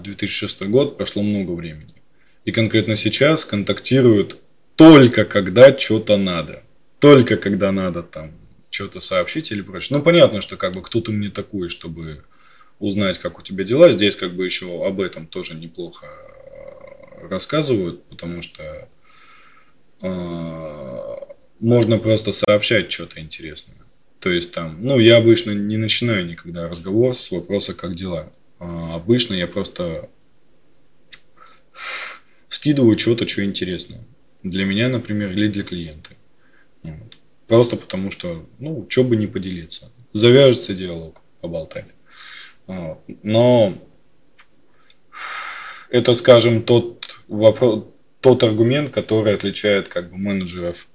2006 0.02 0.62
а 0.62 0.66
год, 0.66 0.98
прошло 0.98 1.24
много 1.24 1.52
времени. 1.52 1.99
И 2.50 2.52
конкретно 2.52 2.96
сейчас 2.96 3.46
контактируют 3.46 4.38
только 4.76 5.24
когда 5.24 5.78
что-то 5.78 6.18
надо. 6.18 6.64
Только 6.98 7.38
когда 7.38 7.72
надо 7.72 8.02
там 8.02 8.32
что-то 8.72 9.00
сообщить 9.02 9.52
или 9.52 9.62
прочее. 9.62 9.96
Ну, 9.96 10.04
понятно, 10.04 10.42
что 10.42 10.58
как 10.58 10.74
бы 10.74 10.82
кто 10.82 11.00
ты 11.00 11.12
мне 11.12 11.30
такой, 11.30 11.70
чтобы 11.70 12.24
узнать, 12.80 13.20
как 13.20 13.38
у 13.38 13.44
тебя 13.44 13.64
дела. 13.64 13.92
Здесь 13.92 14.16
как 14.16 14.34
бы 14.34 14.46
еще 14.46 14.84
об 14.84 15.00
этом 15.00 15.28
тоже 15.28 15.54
неплохо 15.54 16.08
э, 16.08 17.28
рассказывают, 17.30 18.04
потому 18.06 18.42
что 18.42 18.90
э, 20.02 21.16
можно 21.60 22.00
просто 22.00 22.32
сообщать 22.32 22.92
что-то 22.92 23.20
интересное. 23.20 23.78
То 24.20 24.32
есть 24.32 24.56
там, 24.56 24.80
ну, 24.82 24.98
я 24.98 25.18
обычно 25.18 25.52
не 25.52 25.78
начинаю 25.78 26.26
никогда 26.26 26.68
разговор 26.68 27.14
с 27.14 27.30
вопроса, 27.30 27.76
как 27.76 27.94
дела. 27.94 28.34
А 28.58 28.96
обычно 28.96 29.36
я 29.36 29.46
просто 29.46 30.10
скидываю 32.60 33.00
что-то, 33.00 33.26
что 33.26 33.46
интересно. 33.46 33.96
Для 34.44 34.66
меня, 34.66 34.90
например, 34.90 35.32
или 35.32 35.48
для 35.48 35.64
клиента. 35.64 36.10
Вот. 36.84 37.18
Просто 37.48 37.78
потому 37.78 38.12
что, 38.12 38.46
ну, 38.60 38.86
что 38.90 39.06
бы 39.06 39.16
не 39.16 39.28
поделиться. 39.28 39.90
Завяжется 40.12 40.74
диалог, 40.74 41.22
поболтать. 41.40 41.94
Вот. 42.68 43.00
Но 43.24 43.82
это, 45.90 46.14
скажем, 46.16 46.62
тот 46.64 47.22
вопрос, 47.30 47.86
тот 48.20 48.44
аргумент, 48.44 48.94
который 48.94 49.36
отличает 49.36 49.88
как 49.88 50.10
бы 50.10 50.18
менеджеров 50.18 50.90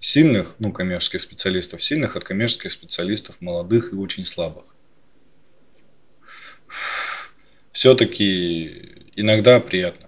сильных, 0.00 0.54
ну, 0.58 0.72
коммерческих 0.72 1.20
специалистов 1.20 1.82
сильных 1.82 2.16
от 2.16 2.24
коммерческих 2.24 2.72
специалистов 2.72 3.42
молодых 3.42 3.92
и 3.92 3.96
очень 3.96 4.24
слабых. 4.24 4.64
Все-таки 7.70 9.10
иногда 9.14 9.60
приятно. 9.60 10.05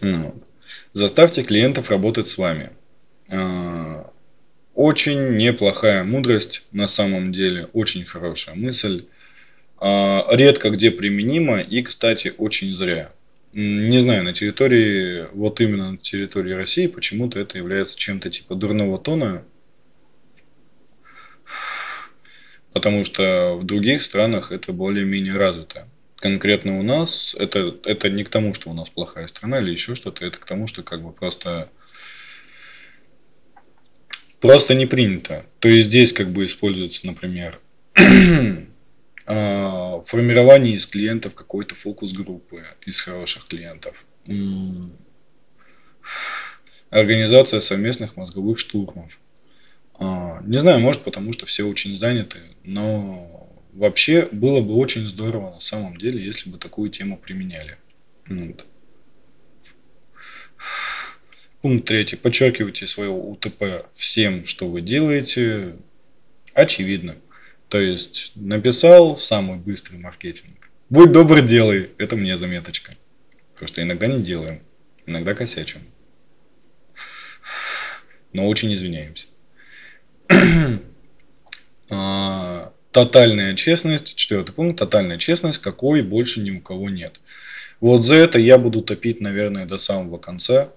Ну, 0.00 0.40
заставьте 0.92 1.42
клиентов 1.42 1.90
работать 1.90 2.28
с 2.28 2.38
вами. 2.38 2.70
А, 3.28 4.10
очень 4.74 5.36
неплохая 5.36 6.04
мудрость 6.04 6.64
на 6.70 6.86
самом 6.86 7.32
деле, 7.32 7.68
очень 7.72 8.04
хорошая 8.04 8.54
мысль. 8.54 9.06
А, 9.78 10.24
редко 10.30 10.70
где 10.70 10.92
применима 10.92 11.60
и, 11.60 11.82
кстати, 11.82 12.32
очень 12.38 12.74
зря 12.74 13.10
не 13.52 14.00
знаю, 14.00 14.24
на 14.24 14.32
территории, 14.32 15.26
вот 15.32 15.60
именно 15.60 15.92
на 15.92 15.98
территории 15.98 16.52
России 16.52 16.86
почему-то 16.86 17.40
это 17.40 17.58
является 17.58 17.98
чем-то 17.98 18.30
типа 18.30 18.54
дурного 18.54 18.98
тона, 18.98 19.42
потому 22.72 23.04
что 23.04 23.56
в 23.56 23.64
других 23.64 24.02
странах 24.02 24.52
это 24.52 24.72
более-менее 24.72 25.36
развито. 25.36 25.88
Конкретно 26.18 26.78
у 26.78 26.82
нас 26.82 27.36
это, 27.38 27.76
это 27.84 28.10
не 28.10 28.24
к 28.24 28.28
тому, 28.28 28.54
что 28.54 28.70
у 28.70 28.74
нас 28.74 28.90
плохая 28.90 29.26
страна 29.28 29.60
или 29.60 29.70
еще 29.70 29.94
что-то, 29.94 30.24
это 30.24 30.38
к 30.38 30.44
тому, 30.44 30.66
что 30.66 30.82
как 30.82 31.02
бы 31.02 31.12
просто 31.12 31.70
просто 34.40 34.74
не 34.74 34.86
принято. 34.86 35.46
То 35.60 35.68
есть 35.68 35.86
здесь 35.86 36.12
как 36.12 36.30
бы 36.30 36.44
используется, 36.44 37.06
например, 37.06 37.58
А, 39.30 40.00
формирование 40.00 40.74
из 40.74 40.86
клиентов 40.86 41.34
какой-то 41.34 41.74
фокус-группы, 41.74 42.64
из 42.86 42.98
хороших 43.02 43.46
клиентов. 43.46 44.06
Организация 46.88 47.60
совместных 47.60 48.16
мозговых 48.16 48.58
штурмов. 48.58 49.20
А, 49.98 50.40
не 50.44 50.56
знаю, 50.56 50.80
может 50.80 51.02
потому 51.02 51.34
что 51.34 51.44
все 51.44 51.64
очень 51.64 51.94
заняты, 51.94 52.38
но 52.64 53.37
вообще 53.78 54.28
было 54.32 54.60
бы 54.60 54.74
очень 54.74 55.08
здорово 55.08 55.52
на 55.52 55.60
самом 55.60 55.96
деле, 55.96 56.22
если 56.22 56.50
бы 56.50 56.58
такую 56.58 56.90
тему 56.90 57.16
применяли. 57.16 57.76
Вот. 58.26 58.64
Пункт 61.62 61.86
третий. 61.86 62.16
Подчеркивайте 62.16 62.86
свое 62.86 63.10
УТП 63.10 63.86
всем, 63.92 64.46
что 64.46 64.68
вы 64.68 64.80
делаете. 64.80 65.76
Очевидно. 66.54 67.14
То 67.68 67.80
есть 67.80 68.32
написал 68.34 69.16
самый 69.16 69.58
быстрый 69.58 69.98
маркетинг. 69.98 70.70
Будь 70.90 71.12
добр, 71.12 71.40
делай. 71.40 71.90
Это 71.98 72.16
мне 72.16 72.36
заметочка. 72.36 72.96
Потому 73.54 73.68
что 73.68 73.82
иногда 73.82 74.06
не 74.06 74.22
делаем. 74.22 74.60
Иногда 75.06 75.34
косячим. 75.34 75.80
Но 78.32 78.46
очень 78.46 78.72
извиняемся. 78.72 79.28
а, 83.00 83.04
тотальная 83.04 83.54
честность. 83.54 84.14
Четвертый 84.16 84.52
пункт. 84.52 84.78
Тотальная 84.78 85.18
честность, 85.18 85.58
какой 85.58 86.02
больше 86.02 86.40
ни 86.40 86.50
у 86.50 86.60
кого 86.60 86.90
нет. 86.90 87.20
Вот 87.80 88.02
за 88.02 88.16
это 88.16 88.38
я 88.38 88.58
буду 88.58 88.82
топить, 88.82 89.20
наверное, 89.20 89.66
до 89.66 89.78
самого 89.78 90.18
конца. 90.18 90.70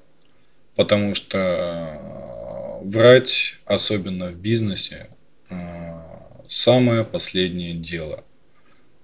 Потому 0.75 1.15
что 1.15 1.37
а, 1.39 2.79
врать, 2.83 3.55
особенно 3.65 4.27
в 4.27 4.37
бизнесе, 4.37 5.07
а, 5.49 6.35
самое 6.47 7.03
последнее 7.03 7.73
дело. 7.73 8.23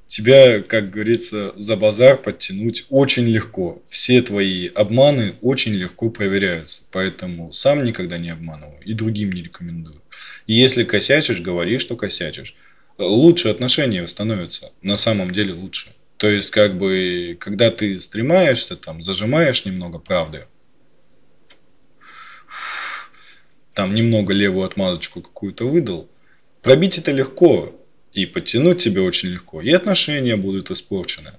Тебя, 0.08 0.62
как 0.62 0.90
говорится, 0.90 1.52
за 1.58 1.76
базар 1.76 2.18
подтянуть 2.18 2.86
очень 2.90 3.26
легко. 3.26 3.82
Все 3.86 4.22
твои 4.22 4.68
обманы 4.68 5.36
очень 5.42 5.74
легко 5.74 6.10
проверяются. 6.10 6.84
Поэтому 6.92 7.52
сам 7.52 7.84
никогда 7.84 8.18
не 8.18 8.30
обманываю 8.30 8.80
и 8.84 8.94
другим 8.94 9.34
не 9.34 9.44
рекомендую. 9.44 10.02
И 10.48 10.54
если 10.54 10.86
косячишь, 10.86 11.42
говори, 11.42 11.78
что 11.78 11.98
косячишь. 11.98 12.56
Лучше 12.98 13.50
отношения 13.50 14.08
становятся. 14.08 14.72
На 14.82 14.96
самом 14.96 15.32
деле 15.32 15.54
лучше. 15.54 15.92
То 16.16 16.30
есть, 16.30 16.52
как 16.52 16.78
бы, 16.78 17.38
когда 17.40 17.70
ты 17.70 18.00
стремаешься, 18.00 18.76
там, 18.76 19.04
зажимаешь 19.04 19.66
немного 19.66 20.00
правды, 20.00 20.46
там 23.76 23.94
немного 23.94 24.34
левую 24.34 24.66
отмазочку 24.66 25.22
какую-то 25.22 25.68
выдал, 25.68 26.10
пробить 26.64 26.98
это 26.98 27.12
легко, 27.12 27.76
и 28.14 28.26
подтянуть 28.26 28.80
тебя 28.80 29.02
очень 29.02 29.30
легко, 29.30 29.62
и 29.62 29.72
отношения 29.72 30.36
будут 30.36 30.72
испорчены. 30.72 31.32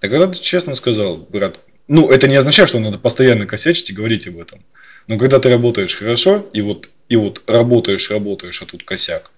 А 0.00 0.08
когда 0.08 0.26
ты 0.26 0.40
честно 0.40 0.74
сказал, 0.74 1.16
брат, 1.16 1.60
ну, 1.88 2.10
это 2.10 2.28
не 2.28 2.36
означает, 2.36 2.68
что 2.68 2.80
надо 2.80 2.98
постоянно 2.98 3.46
косячить 3.46 3.90
и 3.90 3.92
говорить 3.92 4.26
об 4.26 4.38
этом. 4.38 4.64
Но 5.06 5.18
когда 5.18 5.38
ты 5.38 5.50
работаешь 5.50 5.96
хорошо, 5.96 6.48
и 6.52 6.60
вот, 6.60 6.88
и 7.08 7.16
вот 7.16 7.42
работаешь, 7.46 8.10
работаешь, 8.10 8.62
а 8.62 8.66
тут 8.66 8.84
косяк, 8.84 9.30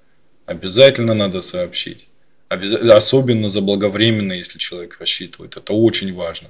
обязательно 0.47 1.14
надо 1.14 1.40
сообщить. 1.40 2.07
Обязательно, 2.49 2.97
особенно 2.97 3.49
заблаговременно, 3.49 4.33
если 4.35 4.59
человек 4.59 4.99
рассчитывает. 5.01 5.57
Это 5.57 5.73
очень 5.73 6.12
важно. 6.12 6.49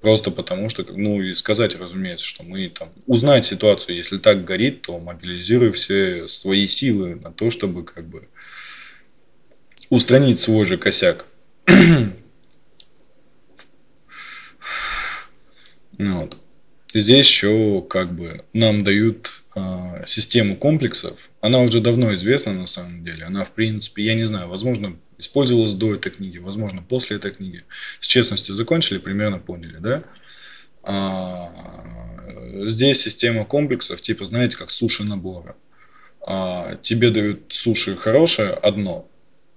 Просто 0.00 0.30
потому 0.30 0.68
что, 0.68 0.84
ну 0.90 1.22
и 1.22 1.32
сказать, 1.32 1.78
разумеется, 1.78 2.26
что 2.26 2.42
мы 2.42 2.68
там 2.68 2.90
узнать 3.06 3.44
ситуацию, 3.44 3.96
если 3.96 4.18
так 4.18 4.44
горит, 4.44 4.82
то 4.82 4.98
мобилизируй 4.98 5.70
все 5.72 6.26
свои 6.26 6.66
силы 6.66 7.14
на 7.14 7.32
то, 7.32 7.50
чтобы 7.50 7.84
как 7.84 8.04
бы 8.06 8.24
устранить 9.92 10.38
свой 10.38 10.64
же 10.64 10.78
косяк. 10.78 11.26
вот. 15.98 16.38
Здесь 16.94 17.28
еще 17.28 17.84
как 17.90 18.14
бы 18.14 18.42
нам 18.54 18.84
дают 18.84 19.30
э, 19.54 20.02
систему 20.06 20.56
комплексов. 20.56 21.28
Она 21.42 21.58
уже 21.60 21.82
давно 21.82 22.14
известна 22.14 22.54
на 22.54 22.64
самом 22.64 23.04
деле. 23.04 23.24
Она 23.24 23.44
в 23.44 23.50
принципе, 23.50 24.02
я 24.04 24.14
не 24.14 24.24
знаю, 24.24 24.48
возможно, 24.48 24.96
использовалась 25.18 25.74
до 25.74 25.94
этой 25.94 26.10
книги, 26.10 26.38
возможно, 26.38 26.80
после 26.80 27.16
этой 27.16 27.32
книги. 27.32 27.62
С 28.00 28.06
честностью 28.06 28.54
закончили, 28.54 28.96
примерно 28.96 29.40
поняли, 29.40 29.76
да? 29.78 30.04
А, 30.84 31.52
здесь 32.64 33.02
система 33.02 33.44
комплексов, 33.44 34.00
типа, 34.00 34.24
знаете, 34.24 34.56
как 34.56 34.70
суши 34.70 35.04
набора. 35.04 35.54
А, 36.26 36.76
тебе 36.80 37.10
дают 37.10 37.52
суши 37.52 37.94
хорошее 37.94 38.52
одно 38.52 39.11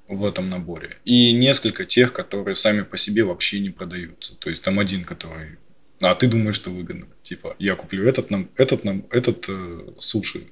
в 0.07 0.25
этом 0.25 0.49
наборе 0.49 0.91
и 1.03 1.31
несколько 1.31 1.85
тех, 1.85 2.13
которые 2.13 2.55
сами 2.55 2.81
по 2.81 2.97
себе 2.97 3.23
вообще 3.23 3.59
не 3.59 3.69
продаются. 3.69 4.35
То 4.35 4.49
есть 4.49 4.63
там 4.63 4.79
один, 4.79 5.03
который 5.03 5.57
а 6.01 6.13
ты 6.13 6.27
думаешь, 6.27 6.55
что 6.55 6.71
выгодно. 6.71 7.07
Типа, 7.23 7.55
я 7.57 7.75
куплю 7.75 8.07
этот, 8.07 8.29
нам, 8.29 8.49
этот, 8.57 8.83
нам, 8.83 9.05
этот 9.11 9.45
э, 9.47 9.93
суши 9.97 10.43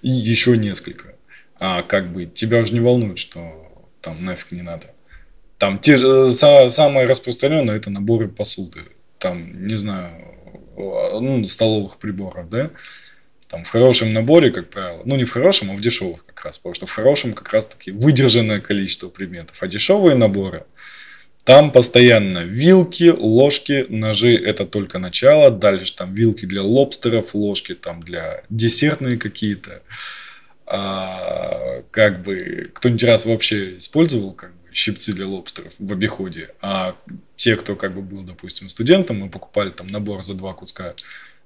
и 0.00 0.08
еще 0.08 0.56
несколько. 0.56 1.14
А 1.60 1.82
как 1.82 2.12
бы 2.12 2.24
тебя 2.24 2.60
уже 2.60 2.72
не 2.72 2.80
волнует, 2.80 3.18
что 3.18 3.86
там 4.00 4.24
нафиг 4.24 4.52
не 4.52 4.62
надо. 4.62 4.86
Там 5.58 5.78
те, 5.78 5.96
э, 5.96 6.30
самое 6.30 7.06
распространенное 7.06 7.76
это 7.76 7.90
наборы 7.90 8.28
посуды. 8.28 8.80
там, 9.18 9.66
не 9.66 9.76
знаю, 9.76 10.12
ну, 10.76 11.46
столовых 11.48 11.98
приборов, 11.98 12.48
да, 12.48 12.70
там 13.48 13.64
в 13.64 13.68
хорошем 13.68 14.12
наборе, 14.12 14.50
как 14.50 14.70
правило, 14.70 15.02
ну 15.04 15.16
не 15.16 15.24
в 15.24 15.30
хорошем, 15.32 15.70
а 15.70 15.74
в 15.74 15.80
дешевых 15.80 16.24
как 16.38 16.46
раз, 16.46 16.58
потому 16.58 16.74
что 16.74 16.86
в 16.86 16.92
хорошем 16.92 17.32
как 17.34 17.52
раз 17.52 17.66
таки 17.66 17.90
выдержанное 17.90 18.60
количество 18.60 19.08
предметов, 19.08 19.56
а 19.60 19.66
дешевые 19.66 20.14
наборы, 20.14 20.64
там 21.44 21.72
постоянно 21.72 22.44
вилки, 22.44 23.12
ложки, 23.16 23.86
ножи– 23.88 24.34
это 24.36 24.66
только 24.66 24.98
начало. 24.98 25.50
Дальше 25.50 25.96
там 25.96 26.12
вилки 26.12 26.44
для 26.44 26.62
лобстеров, 26.62 27.34
ложки 27.34 27.74
там 27.74 28.02
для 28.02 28.42
десертные 28.50 29.16
какие-то. 29.16 29.82
А, 30.66 31.82
как 31.90 32.22
бы 32.22 32.70
кто-нибудь 32.74 33.04
раз 33.04 33.24
вообще 33.24 33.78
использовал 33.78 34.32
как 34.32 34.50
бы, 34.50 34.74
щипцы 34.74 35.14
для 35.14 35.26
лобстеров 35.26 35.72
в 35.78 35.90
обиходе, 35.90 36.50
а 36.60 36.94
те, 37.34 37.56
кто 37.56 37.74
как 37.74 37.94
бы 37.94 38.02
был, 38.02 38.22
допустим, 38.22 38.68
студентом, 38.68 39.20
мы 39.20 39.30
покупали 39.30 39.70
там 39.70 39.86
набор 39.86 40.22
за 40.22 40.34
два 40.34 40.52
куска, 40.52 40.94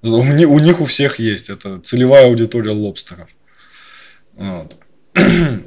у, 0.01 0.59
них 0.59 0.81
у 0.81 0.85
всех 0.85 1.19
есть, 1.19 1.49
это 1.49 1.79
целевая 1.79 2.25
аудитория 2.25 2.71
лобстеров. 2.71 3.29
Вот. 4.33 4.75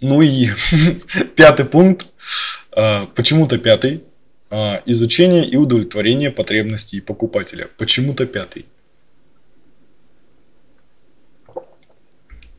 Ну 0.00 0.20
и 0.20 0.48
пятый 1.36 1.64
пункт, 1.64 2.06
а, 2.72 3.06
почему-то 3.14 3.56
пятый, 3.58 4.02
а, 4.50 4.82
изучение 4.84 5.46
и 5.46 5.56
удовлетворение 5.56 6.32
потребностей 6.32 7.00
покупателя. 7.00 7.68
Почему-то 7.78 8.26
пятый. 8.26 8.66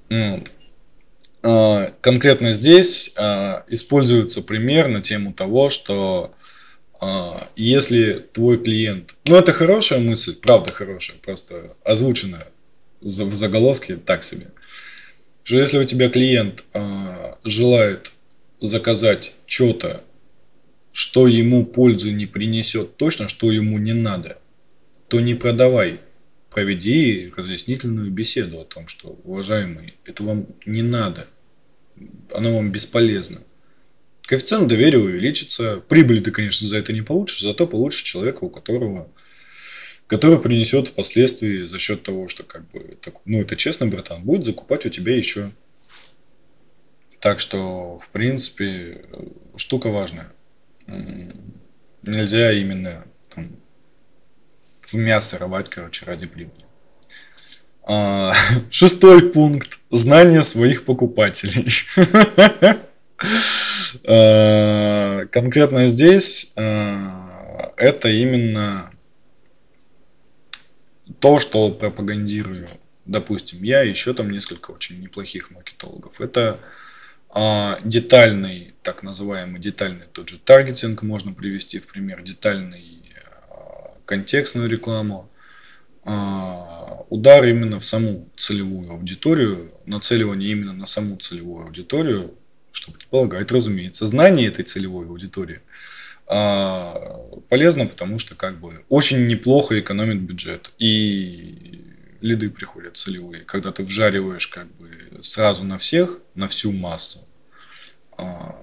Вот. 0.10 0.52
А, 1.44 1.94
конкретно 2.00 2.54
здесь 2.54 3.14
используется 3.68 4.42
пример 4.42 4.88
на 4.88 5.02
тему 5.02 5.34
того, 5.34 5.70
что 5.70 6.34
если 7.58 8.14
твой 8.32 8.64
клиент... 8.64 9.16
Ну, 9.28 9.36
это 9.36 9.52
хорошая 9.52 10.00
мысль, 10.00 10.36
правда 10.36 10.72
хорошая, 10.72 11.18
просто 11.22 11.68
озвученная 11.84 12.48
в 13.02 13.34
заголовке 13.34 13.98
так 13.98 14.24
себе. 14.24 14.48
Что 15.44 15.58
если 15.58 15.78
у 15.78 15.84
тебя 15.84 16.10
клиент 16.10 16.64
желает 17.44 18.14
заказать 18.62 19.34
что-то, 19.46 20.04
что 20.92 21.28
ему 21.28 21.66
пользу 21.66 22.12
не 22.12 22.26
принесет 22.26 22.98
точно, 22.98 23.28
что 23.28 23.52
ему 23.52 23.78
не 23.78 23.94
надо, 23.94 24.40
то 25.08 25.20
не 25.20 25.36
продавай. 25.36 26.00
Проведи 26.50 27.32
разъяснительную 27.36 28.12
беседу 28.12 28.60
о 28.60 28.64
том, 28.64 28.88
что, 28.88 29.20
уважаемый, 29.24 29.96
это 30.06 30.22
вам 30.22 30.46
не 30.68 30.84
надо, 30.84 31.26
оно 32.32 32.56
вам 32.56 32.72
бесполезно. 32.72 33.40
Коэффициент 34.22 34.68
доверия 34.68 35.00
увеличится, 35.00 35.82
прибыли 35.90 36.20
ты, 36.20 36.30
конечно, 36.30 36.68
за 36.68 36.78
это 36.78 36.94
не 36.94 37.02
получишь, 37.02 37.42
зато 37.42 37.66
получишь 37.66 38.04
человека, 38.04 38.44
у 38.44 38.52
которого 38.52 39.10
который 40.08 40.40
принесет 40.40 40.90
впоследствии 40.90 41.64
за 41.64 41.80
счет 41.80 42.04
того, 42.04 42.28
что 42.28 42.44
как 42.44 42.70
бы, 42.70 42.98
так, 43.02 43.16
ну 43.26 43.42
это 43.42 43.56
честно, 43.56 43.88
братан, 43.88 44.24
будет 44.24 44.46
закупать 44.46 44.86
у 44.86 44.90
тебя 44.90 45.16
еще. 45.16 45.52
Так 47.20 47.40
что, 47.40 47.98
в 47.98 48.10
принципе, 48.10 49.06
штука 49.56 49.90
важная. 49.90 50.32
Нельзя 52.04 52.52
именно 52.52 53.06
там, 53.34 53.56
в 54.82 54.94
мясо 54.96 55.38
рвать, 55.38 55.70
короче, 55.70 56.06
ради 56.06 56.28
прибыли. 56.28 56.66
А, 57.86 58.34
шестой 58.70 59.30
пункт. 59.32 59.80
Знание 59.90 60.44
своих 60.44 60.86
покупателей. 60.86 61.72
А, 64.06 65.26
конкретно 65.28 65.86
здесь 65.88 66.52
а, 66.56 67.72
это 67.78 68.10
именно 68.10 68.93
то, 71.20 71.40
что 71.40 71.70
пропагандирую. 71.70 72.68
Допустим, 73.06 73.64
я 73.64 73.82
еще 73.82 74.14
там 74.14 74.30
несколько 74.30 74.72
очень 74.72 75.02
неплохих 75.02 75.52
маркетологов. 75.52 76.22
Это 76.22 76.60
детальный, 77.84 78.76
так 78.84 79.02
называемый 79.02 79.60
детальный 79.60 80.06
тот 80.12 80.30
же 80.30 80.38
таргетинг 80.38 81.02
можно 81.02 81.34
привести 81.34 81.80
в 81.80 81.88
пример, 81.88 82.22
детальный 82.22 83.04
контекстную 84.06 84.70
рекламу, 84.70 85.30
а, 86.06 87.06
удар 87.10 87.46
именно 87.46 87.80
в 87.80 87.86
саму 87.86 88.28
целевую 88.36 88.92
аудиторию, 88.92 89.72
нацеливание 89.86 90.52
именно 90.52 90.74
на 90.74 90.86
саму 90.86 91.16
целевую 91.16 91.66
аудиторию, 91.66 92.34
что 92.72 92.92
предполагает, 92.92 93.52
разумеется, 93.52 94.06
знание 94.06 94.48
этой 94.48 94.66
целевой 94.66 95.08
аудитории. 95.08 95.62
А, 96.28 97.20
полезно, 97.50 97.86
потому 97.86 98.20
что 98.20 98.36
как 98.36 98.60
бы 98.60 98.86
очень 98.90 99.28
неплохо 99.28 99.80
экономит 99.80 100.22
бюджет. 100.22 100.72
И 100.78 101.96
лиды 102.22 102.50
приходят 102.50 102.98
целевые, 102.98 103.44
когда 103.44 103.72
ты 103.72 103.84
вжариваешь 103.84 104.48
как 104.48 104.68
бы 104.76 104.90
сразу 105.22 105.64
на 105.64 105.78
всех, 105.78 106.20
на 106.36 106.48
всю 106.48 106.72
массу. 106.72 107.28
А, 108.18 108.56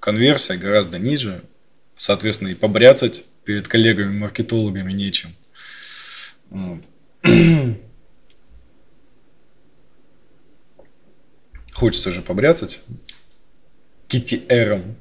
конверсия 0.00 0.56
гораздо 0.56 0.98
ниже, 0.98 1.42
соответственно, 1.96 2.48
и 2.48 2.54
побряцать 2.54 3.24
перед 3.44 3.66
коллегами-маркетологами 3.68 4.92
нечем. 4.92 5.34
Хочется 11.72 12.10
же 12.10 12.22
побряцать 12.22 12.82
KTR. 14.08 14.94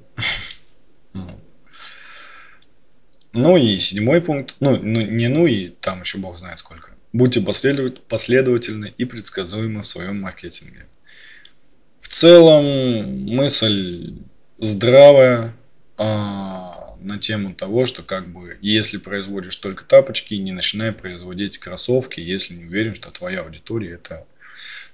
Ну 3.36 3.58
и 3.58 3.78
седьмой 3.80 4.22
пункт, 4.22 4.56
ну, 4.62 4.80
ну 4.82 5.02
не 5.02 5.28
ну 5.28 5.46
и 5.46 5.68
там 5.68 6.00
еще 6.00 6.18
бог 6.18 6.38
знает 6.38 6.58
сколько. 6.58 6.92
Будьте 7.12 7.42
последовательны 7.42 8.94
и 8.98 9.04
предсказуемы 9.04 9.82
в 9.82 9.86
своем 9.86 10.22
маркетинге. 10.22 10.86
В 11.98 12.08
целом 12.08 13.26
мысль 13.28 14.14
здравая, 14.58 15.54
а, 15.98 16.96
на 17.02 17.20
тему 17.20 17.54
того, 17.54 17.86
что 17.86 18.04
как 18.04 18.28
бы 18.30 18.58
если 18.62 18.98
производишь 18.98 19.58
только 19.58 19.84
тапочки, 19.84 20.34
не 20.36 20.54
начинай 20.54 20.94
производить 20.94 21.58
кроссовки, 21.58 22.22
если 22.22 22.54
не 22.54 22.64
уверен, 22.64 22.96
что 22.96 23.12
твоя 23.12 23.42
аудитория 23.42 23.96
это 23.96 24.26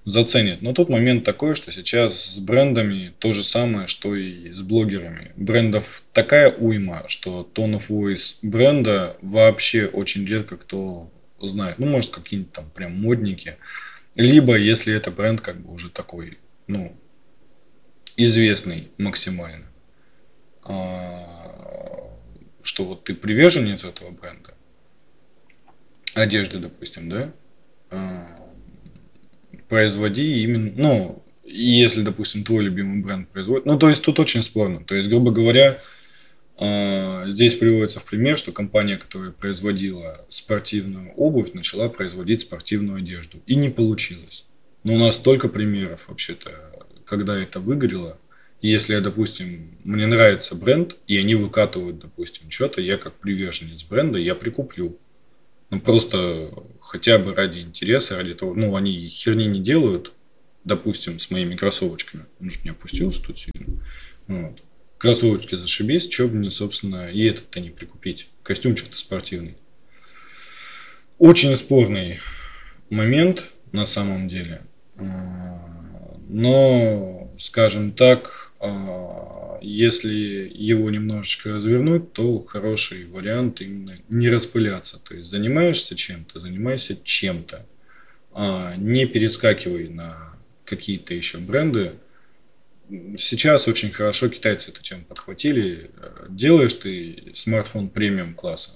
заценит. 0.04 0.62
Но 0.62 0.74
тут 0.74 0.90
момент 0.90 1.24
такой, 1.24 1.56
что 1.56 1.72
сейчас 1.72 2.36
с 2.36 2.40
брендами 2.40 3.14
то 3.20 3.34
же 3.34 3.44
самое, 3.44 3.88
что 3.88 4.16
и 4.16 4.52
с 4.52 4.62
блогерами. 4.62 5.32
Брендов 5.36 6.04
такая 6.14 6.52
уйма, 6.52 7.04
что 7.08 7.50
tone 7.54 7.78
of 7.78 7.90
voice 7.90 8.38
бренда 8.42 9.18
вообще 9.22 9.86
очень 9.86 10.26
редко 10.26 10.58
кто 10.58 11.12
знает. 11.40 11.80
Ну, 11.80 11.88
может, 11.88 12.12
какие-нибудь 12.12 12.52
там 12.52 12.70
прям 12.72 13.00
модники. 13.00 13.58
Либо, 14.16 14.58
если 14.58 14.94
это 14.94 15.12
бренд 15.12 15.42
как 15.42 15.60
бы 15.62 15.74
уже 15.74 15.90
такой, 15.90 16.38
ну, 16.68 16.96
известный 18.18 18.90
максимально. 18.98 19.66
А, 20.64 22.12
что 22.62 22.86
вот 22.86 23.04
ты 23.04 23.14
приверженец 23.14 23.86
этого 23.86 24.12
бренда, 24.12 24.54
одежды, 26.14 26.60
допустим, 26.60 27.10
да, 27.10 27.32
а, 27.90 28.41
производи 29.72 30.44
именно, 30.44 30.74
ну, 30.76 31.24
если, 31.46 32.02
допустим, 32.02 32.44
твой 32.44 32.66
любимый 32.66 33.02
бренд 33.02 33.30
производит, 33.30 33.66
ну, 33.66 33.80
то 33.80 33.88
есть 33.88 34.04
тут 34.04 34.20
очень 34.20 34.44
спорно, 34.44 34.84
то 34.84 34.96
есть, 34.96 35.08
грубо 35.08 35.32
говоря, 35.32 35.80
а, 36.58 37.24
здесь 37.28 37.56
приводится 37.56 38.02
в 38.02 38.06
пример, 38.06 38.38
что 38.38 38.52
компания, 38.52 38.98
которая 38.98 39.32
производила 39.32 40.26
спортивную 40.28 41.14
обувь, 41.14 41.54
начала 41.54 41.88
производить 41.88 42.42
спортивную 42.42 42.98
одежду, 42.98 43.42
и 43.48 43.56
не 43.56 43.70
получилось. 43.70 44.44
Но 44.84 44.96
у 44.96 44.98
нас 44.98 45.16
столько 45.16 45.48
примеров 45.48 46.10
вообще-то, 46.10 46.52
когда 47.06 47.42
это 47.42 47.62
выгорело, 47.62 48.20
если, 48.62 49.00
допустим, 49.00 49.78
мне 49.86 50.06
нравится 50.06 50.54
бренд, 50.54 50.98
и 51.08 51.18
они 51.18 51.36
выкатывают, 51.36 52.00
допустим, 52.00 52.52
что-то, 52.52 52.82
я 52.82 52.98
как 52.98 53.14
приверженец 53.14 53.86
бренда, 53.86 54.20
я 54.20 54.36
прикуплю. 54.36 55.00
Ну, 55.72 55.80
просто 55.80 56.52
хотя 56.82 57.18
бы 57.18 57.34
ради 57.34 57.60
интереса, 57.60 58.18
ради 58.18 58.34
того, 58.36 58.54
ну, 58.54 58.76
они 58.76 59.08
херни 59.08 59.46
не 59.46 59.62
делают, 59.62 60.12
допустим, 60.66 61.18
с 61.18 61.32
моими 61.32 61.56
кроссовочками. 61.56 62.26
Он 62.42 62.50
же 62.50 62.60
не 62.64 62.72
опустился 62.72 63.24
тут 63.24 63.38
сильно. 63.38 63.82
Вот. 64.28 64.62
Кроссовочки 64.98 65.56
зашибись, 65.56 66.12
что 66.12 66.28
бы 66.28 66.36
мне, 66.36 66.52
собственно, 66.52 67.10
и 67.10 67.24
этот-то 67.24 67.62
не 67.62 67.70
прикупить. 67.70 68.28
Костюмчик-то 68.44 68.98
спортивный. 68.98 69.56
Очень 71.18 71.56
спорный 71.56 72.20
момент 72.90 73.46
на 73.72 73.86
самом 73.86 74.28
деле. 74.28 74.62
А, 74.98 76.18
но, 76.28 77.34
скажем 77.40 77.94
так, 77.94 78.41
если 79.62 80.14
его 80.54 80.90
немножечко 80.90 81.54
развернуть, 81.54 82.14
то 82.14 82.44
хороший 82.44 83.06
вариант 83.06 83.62
именно 83.62 83.98
не 84.10 84.30
распыляться. 84.30 85.00
То 85.00 85.16
есть 85.16 85.30
занимаешься 85.30 85.96
чем-то, 85.96 86.40
занимайся 86.40 86.98
чем-то. 87.04 87.66
А, 88.34 88.76
не 88.78 89.06
перескакивай 89.06 89.90
на 89.90 90.36
какие-то 90.66 91.14
еще 91.14 91.38
бренды. 91.38 91.92
сейчас 93.18 93.68
очень 93.68 93.92
хорошо 93.92 94.30
китайцы 94.30 94.72
эту 94.72 94.82
тему 94.82 95.04
подхватили. 95.08 95.92
Делаешь 96.30 96.74
ты 96.74 97.32
смартфон 97.34 97.90
премиум 97.90 98.34
класса, 98.34 98.72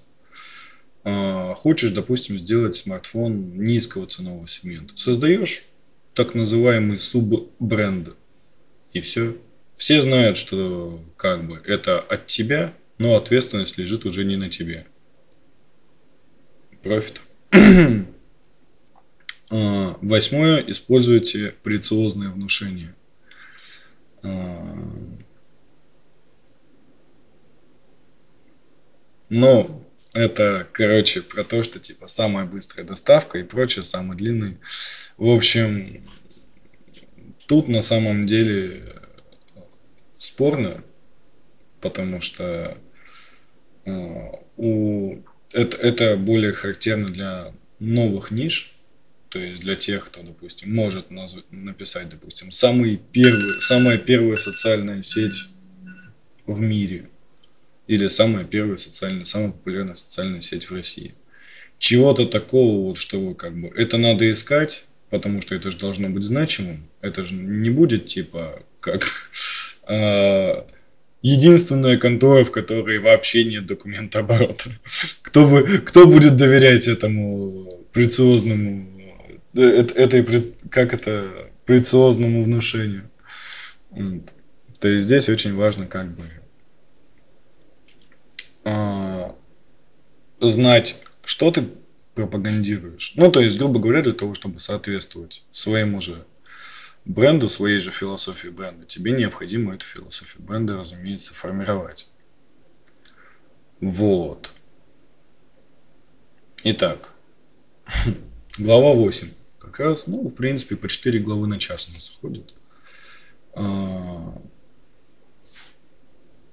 а, 1.03 1.53
хочешь, 1.53 1.91
допустим, 1.91 2.37
сделать 2.37 2.75
смартфон 2.75 3.63
низкого 3.63 4.07
ценового 4.07 4.47
сегмента. 4.47 4.93
Создаешь 4.97 5.65
так 6.13 6.33
называемый 6.33 6.97
суббренд. 6.97 8.09
И 8.93 9.01
все. 9.01 9.35
Все 9.75 10.01
знают, 10.01 10.37
что 10.37 10.99
как 11.17 11.45
бы 11.45 11.61
это 11.65 11.99
от 11.99 12.27
тебя, 12.27 12.73
но 12.97 13.15
ответственность 13.15 13.77
лежит 13.77 14.05
уже 14.05 14.23
не 14.23 14.37
на 14.37 14.49
тебе. 14.49 14.87
Профит. 16.81 17.21
А, 19.51 19.95
восьмое. 20.01 20.57
Используйте 20.65 21.53
прециозное 21.61 22.29
внушение. 22.29 22.95
А, 24.23 24.73
но 29.29 29.85
это, 30.15 30.67
короче, 30.71 31.21
про 31.21 31.43
то, 31.43 31.61
что 31.61 31.79
типа 31.79 32.07
самая 32.07 32.45
быстрая 32.45 32.87
доставка 32.87 33.37
и 33.37 33.43
прочее, 33.43 33.83
самый 33.83 34.17
длинный. 34.17 34.57
В 35.17 35.29
общем, 35.29 36.03
тут 37.47 37.67
на 37.67 37.83
самом 37.83 38.25
деле 38.25 38.95
спорно, 40.25 40.83
потому 41.81 42.21
что 42.21 42.77
э, 43.85 44.31
у 44.57 45.17
это, 45.51 45.77
это 45.77 46.17
более 46.17 46.53
характерно 46.53 47.07
для 47.07 47.53
новых 47.79 48.31
ниш, 48.31 48.75
то 49.29 49.39
есть 49.39 49.61
для 49.61 49.75
тех, 49.75 50.05
кто, 50.05 50.21
допустим, 50.21 50.73
может 50.73 51.11
назв... 51.11 51.43
написать, 51.51 52.09
допустим, 52.09 52.51
самый 52.51 52.97
первый, 53.11 53.61
самая 53.61 53.97
первая 53.97 54.37
социальная 54.37 55.01
сеть 55.01 55.47
в 56.45 56.59
мире– 56.61 57.09
или 57.87 58.07
самая 58.07 58.43
первая 58.43 58.77
социальная, 58.77 59.25
самая 59.25 59.51
популярная 59.51 59.95
социальная 59.95 60.41
сеть 60.41 60.65
в 60.65 60.73
России. 60.73 61.13
Чего-то 61.77 62.25
такого, 62.25 62.87
вот, 62.87 62.97
что 62.97 63.33
как 63.33 63.55
бы 63.59 63.67
это 63.75 63.97
надо 63.97 64.31
искать, 64.31 64.85
потому 65.09 65.41
что 65.41 65.55
это 65.55 65.69
же 65.69 65.77
должно 65.77 66.09
быть 66.09 66.23
значимым. 66.23 66.87
Это 67.01 67.23
же 67.23 67.35
не 67.35 67.69
будет 67.69 68.07
типа 68.07 68.63
как 68.79 69.03
единственная 71.21 71.97
контора, 71.97 72.43
в 72.43 72.51
которой 72.51 72.99
вообще 72.99 73.43
нет 73.43 73.65
документа 73.65 74.19
оборота. 74.19 74.69
Кто, 75.23 75.47
бы, 75.47 75.63
кто 75.79 76.05
будет 76.07 76.37
доверять 76.37 76.87
этому 76.87 77.83
прециозному, 77.91 78.87
э, 79.55 79.85
этой, 79.95 80.23
как 80.69 80.93
это, 80.93 81.49
прециозному 81.65 82.41
внушению? 82.41 83.09
То 84.79 84.87
есть 84.87 85.05
здесь 85.05 85.27
очень 85.27 85.55
важно 85.55 85.87
как 85.87 86.15
бы 86.15 86.23
а, 88.63 89.35
знать, 90.39 90.95
что 91.23 91.51
ты 91.51 91.67
пропагандируешь. 92.13 93.13
Ну, 93.15 93.31
то 93.31 93.41
есть, 93.41 93.57
грубо 93.57 93.79
говоря, 93.79 94.01
для 94.01 94.13
того, 94.13 94.33
чтобы 94.35 94.59
соответствовать 94.59 95.43
своему 95.51 96.01
же 96.01 96.23
бренду, 97.05 97.49
своей 97.49 97.79
же 97.79 97.91
философии 97.91 98.49
бренда, 98.49 98.85
тебе 98.85 99.11
необходимо 99.11 99.73
эту 99.73 99.85
философию 99.85 100.43
бренда, 100.43 100.77
разумеется, 100.77 101.33
формировать. 101.33 102.07
Вот. 103.79 104.51
Итак, 106.63 107.11
глава 108.57 108.93
8. 108.93 109.29
Как 109.59 109.79
раз, 109.79 110.07
ну, 110.07 110.27
в 110.27 110.33
принципе, 110.33 110.75
по 110.75 110.87
4 110.87 111.19
главы 111.19 111.47
на 111.47 111.59
час 111.59 111.87
у 111.89 111.93
нас 111.93 112.09
уходит. 112.09 112.53
А, 113.53 114.41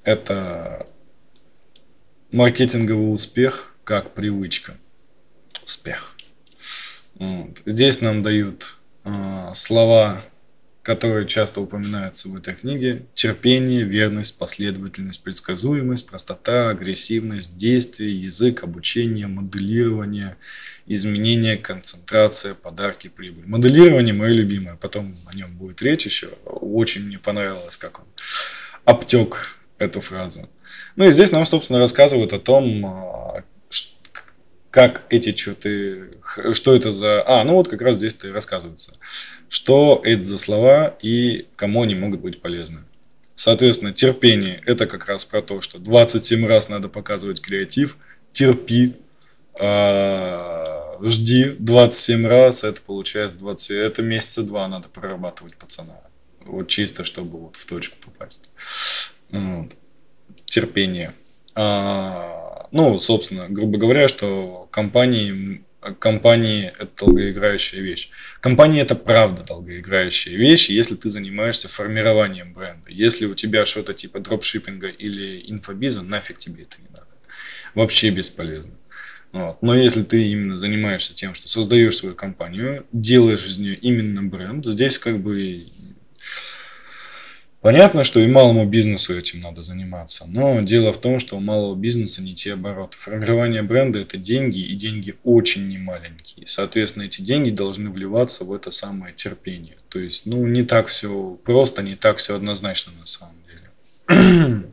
это 0.05 0.85
Маркетинговый 2.31 3.13
успех 3.13 3.75
как 3.85 4.15
привычка. 4.15 4.77
Успех. 5.65 6.15
Вот. 7.15 7.63
Здесь 7.67 8.01
нам 8.01 8.23
дают 8.23 8.77
э, 9.05 9.53
слова, 9.55 10.25
которые 10.83 11.27
часто 11.27 11.61
упоминаются 11.61 12.29
в 12.29 12.37
этой 12.37 12.55
книге. 12.55 13.07
Терпение, 13.15 13.85
верность, 13.85 14.37
последовательность, 14.37 15.23
предсказуемость, 15.23 16.09
простота, 16.09 16.71
агрессивность, 16.71 17.57
действие, 17.57 18.21
язык, 18.21 18.65
обучение, 18.65 19.29
моделирование, 19.29 20.37
изменение, 20.87 21.57
концентрация, 21.57 22.55
подарки, 22.55 23.09
прибыль. 23.09 23.47
Моделирование 23.47 24.13
мое 24.13 24.33
любимое, 24.33 24.75
потом 24.75 25.15
о 25.27 25.37
нем 25.37 25.57
будет 25.57 25.83
речь 25.83 26.05
еще. 26.05 26.31
Очень 26.45 27.07
мне 27.07 27.19
понравилось, 27.19 27.77
как 27.77 28.01
он 28.01 28.07
обтек 28.85 29.57
эту 29.79 30.01
фразу. 30.01 30.49
Ну 30.97 31.07
и 31.07 31.13
здесь 31.13 31.31
нам, 31.31 31.45
собственно, 31.45 31.79
рассказывают 31.79 32.33
о 32.33 32.41
том, 32.41 32.85
а, 32.87 33.45
как 34.73 35.03
эти 35.11 35.33
черты, 35.33 36.13
что 36.53 36.75
это 36.75 36.91
за... 36.91 37.23
А, 37.27 37.45
ну 37.45 37.55
вот 37.57 37.69
как 37.69 37.83
раз 37.83 37.99
здесь-то 37.99 38.29
и 38.29 38.31
рассказывается, 38.31 38.95
что 39.51 40.01
это 40.03 40.25
за 40.25 40.39
слова 40.39 40.97
и 41.03 41.47
кому 41.57 41.83
они 41.83 41.95
могут 41.95 42.21
быть 42.21 42.41
полезны. 42.41 42.81
Соответственно, 43.35 43.93
терпение– 43.93 44.63
это 44.67 44.87
как 44.87 45.07
раз 45.07 45.27
про 45.27 45.43
то, 45.43 45.61
что 45.61 45.79
27 45.79 46.47
раз 46.47 46.71
надо 46.71 46.89
показывать 46.89 47.43
креатив, 47.43 47.99
терпи, 48.33 48.97
а, 49.61 50.99
жди 51.03 51.55
27 51.59 52.27
раз, 52.27 52.65
это 52.65 52.81
получается 52.81 53.37
20, 53.37 53.71
это 53.73 54.01
месяца 54.01 54.43
два 54.43 54.67
надо 54.69 54.89
прорабатывать 54.89 55.55
пацана. 55.57 56.01
Вот 56.47 56.69
чисто, 56.69 57.05
чтобы 57.05 57.39
вот 57.39 57.57
в 57.57 57.67
точку 57.67 57.99
попасть. 58.03 58.51
Вот 59.31 59.71
терпение. 60.47 61.15
А, 61.55 62.42
ну, 62.73 62.99
собственно, 62.99 63.47
грубо 63.49 63.79
говоря, 63.79 64.09
что 64.09 64.69
компании, 64.71 65.63
компании 65.99 66.73
это 66.79 66.91
долгоиграющая 67.05 67.81
вещь. 67.81 68.11
Компания 68.41 68.81
это 68.81 68.95
правда 68.95 69.45
долгоиграющая 69.47 70.35
вещь, 70.35 70.71
если 70.71 70.95
ты 70.95 71.11
занимаешься 71.11 71.69
формированием 71.69 72.53
бренда. 72.55 72.91
Если 72.91 73.27
у 73.27 73.35
тебя 73.35 73.65
что-то 73.65 73.95
типа 73.95 74.21
дропшиппинга 74.21 74.89
или 74.89 75.51
инфобиза, 75.51 76.03
нафиг 76.03 76.39
тебе 76.39 76.63
это 76.65 76.77
не 76.81 76.89
надо. 76.89 77.07
Вообще 77.75 78.11
бесполезно. 78.11 78.73
Вот. 79.33 79.63
Но 79.63 79.75
если 79.75 80.03
ты 80.03 80.29
именно 80.29 80.59
занимаешься 80.59 81.15
тем, 81.15 81.35
что 81.35 81.49
создаешь 81.49 81.97
свою 81.97 82.15
компанию, 82.15 82.87
делаешь 82.93 83.47
из 83.47 83.59
нее 83.59 83.75
именно 83.75 84.23
бренд, 84.23 84.65
здесь 84.67 84.99
как 84.99 85.19
бы 85.21 85.67
Понятно, 87.63 88.03
что 88.03 88.19
и 88.19 88.27
малому 88.27 88.67
бизнесу 88.67 89.17
этим 89.17 89.39
надо 89.41 89.63
заниматься, 89.63 90.25
но 90.27 90.61
дело 90.63 90.93
в 90.93 91.01
том, 91.01 91.21
что 91.21 91.37
у 91.37 91.41
малого 91.41 91.77
бизнеса 91.77 92.21
не 92.21 92.35
те 92.35 92.55
обороты. 92.55 92.99
Формирование 92.99 93.63
бренда– 93.63 93.99
это 94.01 94.19
деньги, 94.19 94.59
и 94.59 94.75
деньги 94.75 95.15
очень 95.23 95.69
немаленькие. 95.69 96.45
Соответственно, 96.45 97.05
эти 97.05 97.21
деньги 97.21 97.51
должны 97.51 97.89
вливаться 97.91 98.43
в 98.43 98.53
это 98.53 98.73
самое 98.73 99.15
терпение. 99.15 99.77
То 99.91 100.01
есть, 100.01 100.27
ну, 100.27 100.45
не 100.49 100.65
так 100.65 100.89
все 100.89 101.39
просто, 101.45 101.83
не 101.83 101.95
так 101.95 102.17
все 102.17 102.35
однозначно 102.35 102.93
на 102.99 103.07
самом 103.07 103.37
деле. 103.47 104.63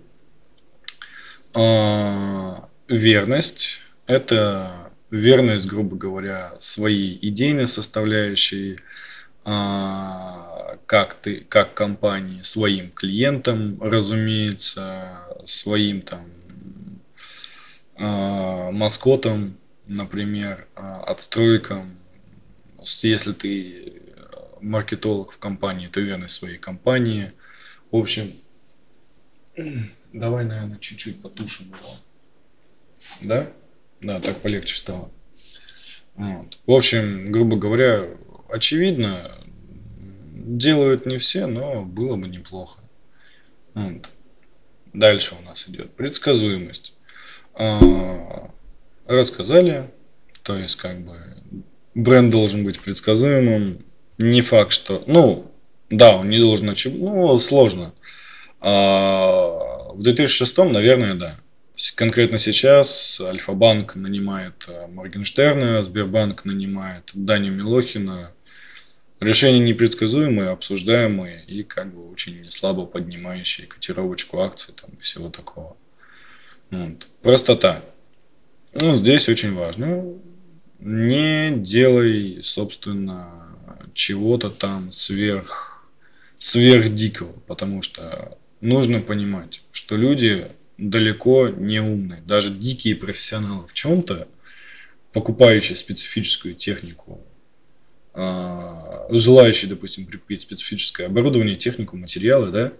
а, 1.53 2.69
верность– 2.87 3.81
это 4.07 4.91
верность, 5.11 5.67
грубо 5.67 5.95
говоря, 5.95 6.53
своей 6.57 7.19
идейной 7.21 7.67
составляющей, 7.67 8.77
как 10.85 11.13
ты, 11.15 11.41
как 11.41 11.73
компании, 11.73 12.41
своим 12.41 12.91
клиентам, 12.91 13.81
разумеется, 13.81 15.19
своим 15.45 16.01
там 16.01 16.25
э, 17.97 18.71
маскотам, 18.71 19.57
например, 19.85 20.67
э, 20.75 20.81
отстройкам. 20.81 21.97
Если 23.03 23.33
ты 23.33 24.01
маркетолог 24.61 25.31
в 25.31 25.39
компании, 25.39 25.87
то 25.87 25.99
верность 25.99 26.35
своей 26.35 26.57
компании. 26.57 27.31
В 27.91 27.97
общем, 27.97 28.31
давай, 30.13 30.45
наверное, 30.45 30.79
чуть-чуть 30.79 31.21
потушим 31.21 31.67
его. 31.67 31.95
Да? 33.21 33.51
Да, 34.01 34.19
так 34.19 34.41
полегче 34.41 34.75
стало. 34.75 35.11
Вот. 36.15 36.57
В 36.65 36.71
общем, 36.71 37.31
грубо 37.31 37.57
говоря, 37.57 38.07
очевидно, 38.49 39.38
Делают 40.49 41.05
не 41.05 41.19
все, 41.19 41.45
но 41.45 41.83
было 41.83 42.15
бы 42.15 42.27
неплохо. 42.27 42.79
Вот. 43.75 44.09
Дальше 44.93 45.35
у 45.39 45.45
нас 45.45 45.69
идет 45.69 45.95
предсказуемость. 45.95 46.93
А, 47.53 48.49
рассказали, 49.05 49.91
то 50.41 50.57
есть 50.57 50.75
как 50.77 51.01
бы 51.01 51.17
бренд 51.93 52.31
должен 52.31 52.63
быть 52.63 52.79
предсказуемым. 52.79 53.85
Не 54.17 54.41
факт, 54.41 54.71
что, 54.71 55.03
ну, 55.05 55.51
да, 55.91 56.15
он 56.15 56.31
не 56.31 56.39
должен 56.39 56.73
ну, 56.95 57.37
сложно. 57.37 57.93
А, 58.59 59.91
в 59.93 60.01
2006, 60.01 60.57
наверное, 60.57 61.13
да. 61.13 61.35
Конкретно 61.93 62.39
сейчас 62.39 63.21
Альфа-банк 63.21 63.95
нанимает 63.95 64.67
Моргенштерна, 64.89 65.83
Сбербанк 65.83 66.43
нанимает 66.43 67.11
Даню 67.13 67.51
Милохина, 67.53 68.31
Решения 69.19 69.59
непредсказуемые, 69.59 70.49
обсуждаемые 70.49 71.43
и 71.45 71.63
как 71.63 71.93
бы 71.93 72.09
очень 72.09 72.49
слабо 72.49 72.85
поднимающие 72.85 73.67
котировочку 73.67 74.39
акций 74.39 74.73
там 74.79 74.95
всего 74.97 75.29
такого. 75.29 75.75
Вот. 76.71 77.07
Простота. 77.21 77.83
Ну, 78.79 78.95
здесь 78.95 79.27
очень 79.27 79.53
важно. 79.53 80.05
Не 80.79 81.51
делай, 81.51 82.39
собственно, 82.41 83.57
чего-то 83.93 84.49
там 84.49 84.91
сверх, 84.93 85.89
сверх 86.37 86.93
дикого, 86.93 87.33
потому 87.47 87.81
что 87.81 88.37
нужно 88.61 89.01
понимать, 89.01 89.61
что 89.73 89.97
люди 89.97 90.47
далеко 90.77 91.49
не 91.49 91.81
умные. 91.81 92.21
Даже 92.21 92.51
дикие 92.51 92.95
профессионалы 92.95 93.67
в 93.67 93.73
чем-то, 93.73 94.29
покупающие 95.11 95.75
специфическую 95.75 96.55
технику, 96.55 97.21
желающий, 99.09 99.67
допустим, 99.67 100.05
прикупить 100.05 100.41
специфическое 100.41 101.07
оборудование, 101.07 101.55
технику, 101.55 101.97
материалы, 101.97 102.51
да, 102.51 102.73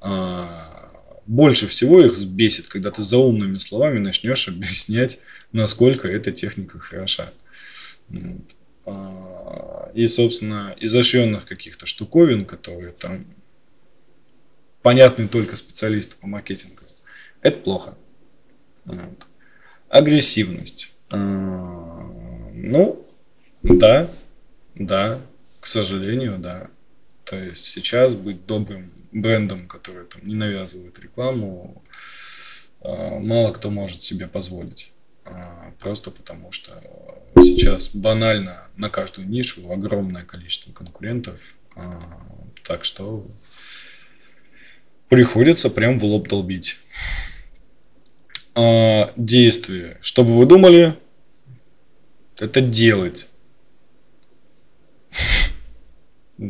а, 0.00 0.90
больше 1.26 1.66
всего 1.66 2.00
их 2.00 2.12
взбесит, 2.12 2.68
когда 2.68 2.90
ты 2.90 3.02
за 3.02 3.18
умными 3.18 3.58
словами 3.58 3.98
начнешь 3.98 4.48
объяснять, 4.48 5.20
насколько 5.52 6.08
эта 6.08 6.32
техника 6.32 6.78
хороша. 6.78 7.30
А, 8.86 9.90
и, 9.94 10.06
собственно, 10.06 10.74
изощренных 10.80 11.44
каких-то 11.44 11.86
штуковин, 11.86 12.44
которые 12.46 12.92
там 12.92 13.26
понятны 14.82 15.28
только 15.28 15.56
специалисту 15.56 16.16
по 16.20 16.26
маркетингу, 16.26 16.82
это 17.42 17.58
плохо. 17.58 17.94
Вот. 18.84 19.26
Агрессивность. 19.88 20.92
Ну, 21.10 23.06
да, 23.62 24.10
да, 24.74 25.20
сожалению, 25.68 26.38
да. 26.38 26.68
То 27.24 27.36
есть 27.36 27.64
сейчас 27.64 28.14
быть 28.14 28.46
добрым 28.46 28.90
брендом, 29.12 29.68
который 29.68 30.06
там 30.06 30.26
не 30.26 30.34
навязывает 30.34 30.98
рекламу, 30.98 31.82
а, 32.80 33.18
мало 33.18 33.52
кто 33.52 33.70
может 33.70 34.02
себе 34.02 34.26
позволить. 34.26 34.92
А, 35.24 35.72
просто 35.78 36.10
потому 36.10 36.52
что 36.52 36.72
сейчас 37.36 37.90
банально 37.90 38.66
на 38.76 38.88
каждую 38.88 39.28
нишу 39.28 39.70
огромное 39.70 40.24
количество 40.24 40.72
конкурентов. 40.72 41.58
А, 41.76 42.00
так 42.64 42.84
что 42.84 43.26
приходится 45.08 45.70
прям 45.70 45.98
в 45.98 46.04
лоб 46.04 46.28
долбить. 46.28 46.78
Действие. 49.16 49.98
Чтобы 50.00 50.36
вы 50.36 50.44
думали, 50.44 50.98
это 52.38 52.60
делать. 52.60 53.28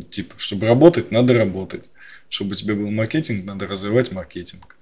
Типа, 0.09 0.35
чтобы 0.37 0.67
работать, 0.67 1.11
надо 1.11 1.33
работать. 1.33 1.89
Чтобы 2.29 2.51
у 2.51 2.55
тебя 2.55 2.75
был 2.75 2.91
маркетинг, 2.91 3.43
надо 3.45 3.67
развивать 3.67 4.11
маркетинг. 4.11 4.77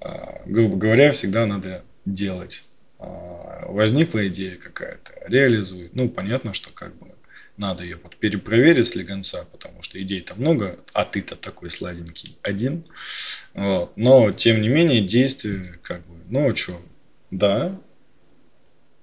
А, 0.00 0.42
грубо 0.44 0.76
говоря, 0.76 1.12
всегда 1.12 1.46
надо 1.46 1.82
делать. 2.04 2.64
А, 2.98 3.66
возникла 3.68 4.26
идея 4.28 4.56
какая-то, 4.56 5.12
реализуй. 5.26 5.90
Ну, 5.94 6.08
понятно, 6.10 6.52
что 6.52 6.70
как 6.70 6.94
бы 6.98 7.14
надо 7.56 7.84
ее 7.84 7.98
вот 8.02 8.16
перепроверить 8.16 8.86
с 8.86 8.94
легонца, 8.94 9.44
потому 9.50 9.80
что 9.82 10.02
идей-то 10.02 10.34
много, 10.34 10.78
а 10.92 11.04
ты-то 11.04 11.36
такой 11.36 11.70
сладенький 11.70 12.36
один. 12.42 12.84
Вот. 13.54 13.96
Но, 13.96 14.32
тем 14.32 14.60
не 14.60 14.68
менее, 14.68 15.00
действия 15.00 15.78
как 15.82 16.00
бы, 16.06 16.16
ну, 16.28 16.54
что, 16.54 16.82
да, 17.30 17.80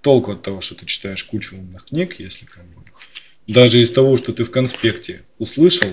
толку 0.02 0.34
от 0.34 0.42
того, 0.42 0.62
что 0.62 0.76
ты 0.76 0.86
читаешь 0.86 1.24
кучу 1.24 1.56
умных 1.56 1.86
книг, 1.86 2.20
если 2.20 2.46
как 2.46 2.66
бы 2.66 2.81
даже 3.48 3.80
из 3.80 3.92
того, 3.92 4.18
что 4.18 4.34
ты 4.34 4.44
в 4.44 4.52
конспекте 4.52 5.22
услышал, 5.38 5.89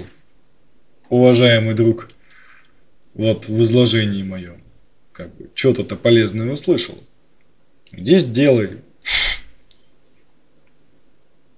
уважаемый 1.09 1.75
друг, 1.75 2.09
вот 3.15 3.49
в 3.49 3.63
изложении 3.63 4.23
моем, 4.23 4.63
как 5.13 5.35
бы, 5.35 5.51
что-то 5.55 5.97
полезное 5.97 6.53
услышал. 6.53 6.99
Здесь 7.93 8.25
делай. 8.25 8.79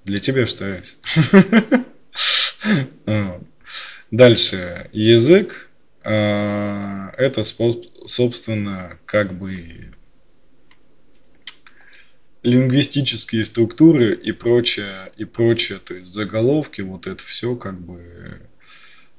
Для 0.04 0.20
тебя 0.20 0.46
стараюсь. 0.46 0.96
Дальше. 4.10 4.88
Язык 4.92 5.70
а, 6.02 7.12
это, 7.18 7.44
собственно, 7.44 8.98
как 9.04 9.36
бы 9.36 9.92
лингвистические 12.42 13.44
структуры 13.44 14.14
и 14.14 14.32
прочее, 14.32 15.12
и 15.16 15.24
прочее, 15.24 15.78
то 15.78 15.94
есть 15.94 16.10
заголовки, 16.10 16.80
вот 16.80 17.06
это 17.06 17.22
все 17.22 17.54
как 17.54 17.78
бы, 17.78 18.40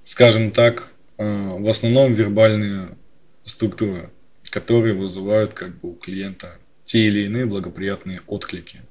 скажем 0.03 0.51
так, 0.51 0.89
э, 1.17 1.23
в 1.59 1.69
основном 1.69 2.13
вербальные 2.13 2.97
структуры, 3.45 4.09
которые 4.49 4.95
вызывают 4.95 5.53
как 5.53 5.77
бы 5.79 5.91
у 5.91 5.93
клиента 5.93 6.57
те 6.85 7.07
или 7.07 7.21
иные 7.21 7.45
благоприятные 7.45 8.21
отклики. 8.27 8.81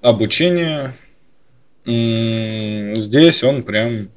Обучение. 0.00 0.94
Здесь 1.84 3.42
он 3.42 3.62
прям 3.62 4.10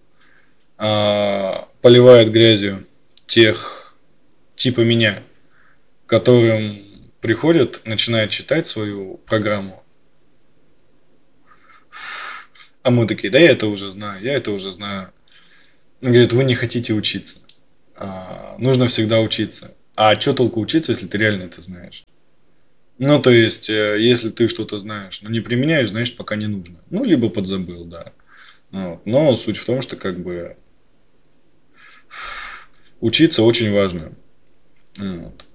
а, 0.78 1.70
поливает 1.82 2.32
грязью 2.32 2.86
тех 3.28 3.96
типа 4.56 4.82
меня, 4.82 5.24
которым 6.12 6.84
приходят, 7.22 7.80
начинают 7.86 8.32
читать 8.32 8.68
свою 8.68 9.16
программу. 9.26 9.82
А 12.84 12.92
мы 12.92 13.08
такие, 13.08 13.32
да 13.32 13.40
я 13.40 13.52
это 13.52 13.68
уже 13.68 13.90
знаю, 13.92 14.22
я 14.22 14.34
это 14.34 14.52
уже 14.52 14.74
знаю. 14.74 15.14
Он 16.02 16.10
говорит, 16.10 16.34
вы 16.34 16.44
не 16.44 16.54
хотите 16.54 16.92
учиться. 16.94 17.40
А, 17.96 18.58
нужно 18.58 18.88
всегда 18.88 19.22
учиться. 19.22 19.74
А 19.96 20.20
что 20.20 20.34
толку 20.34 20.60
учиться, 20.60 20.92
если 20.92 21.08
ты 21.08 21.18
реально 21.18 21.44
это 21.44 21.62
знаешь? 21.62 22.04
Ну, 22.98 23.22
то 23.22 23.30
есть, 23.30 23.70
э, 23.70 23.96
если 23.98 24.32
ты 24.32 24.50
что-то 24.50 24.78
знаешь, 24.80 25.22
но 25.22 25.30
не 25.30 25.40
применяешь, 25.40 25.92
значит, 25.92 26.18
пока 26.18 26.36
не 26.36 26.48
нужно. 26.48 26.80
Ну, 26.90 27.06
либо 27.06 27.30
подзабыл, 27.30 27.86
да. 27.86 28.12
Вот. 28.72 29.06
Но 29.06 29.38
суть 29.38 29.58
в 29.58 29.66
том, 29.66 29.82
что 29.82 29.96
как 29.96 30.20
бы 30.20 30.58
учиться 33.00 33.44
очень 33.44 33.72
важно. 33.72 34.12
Вот. 34.98 35.46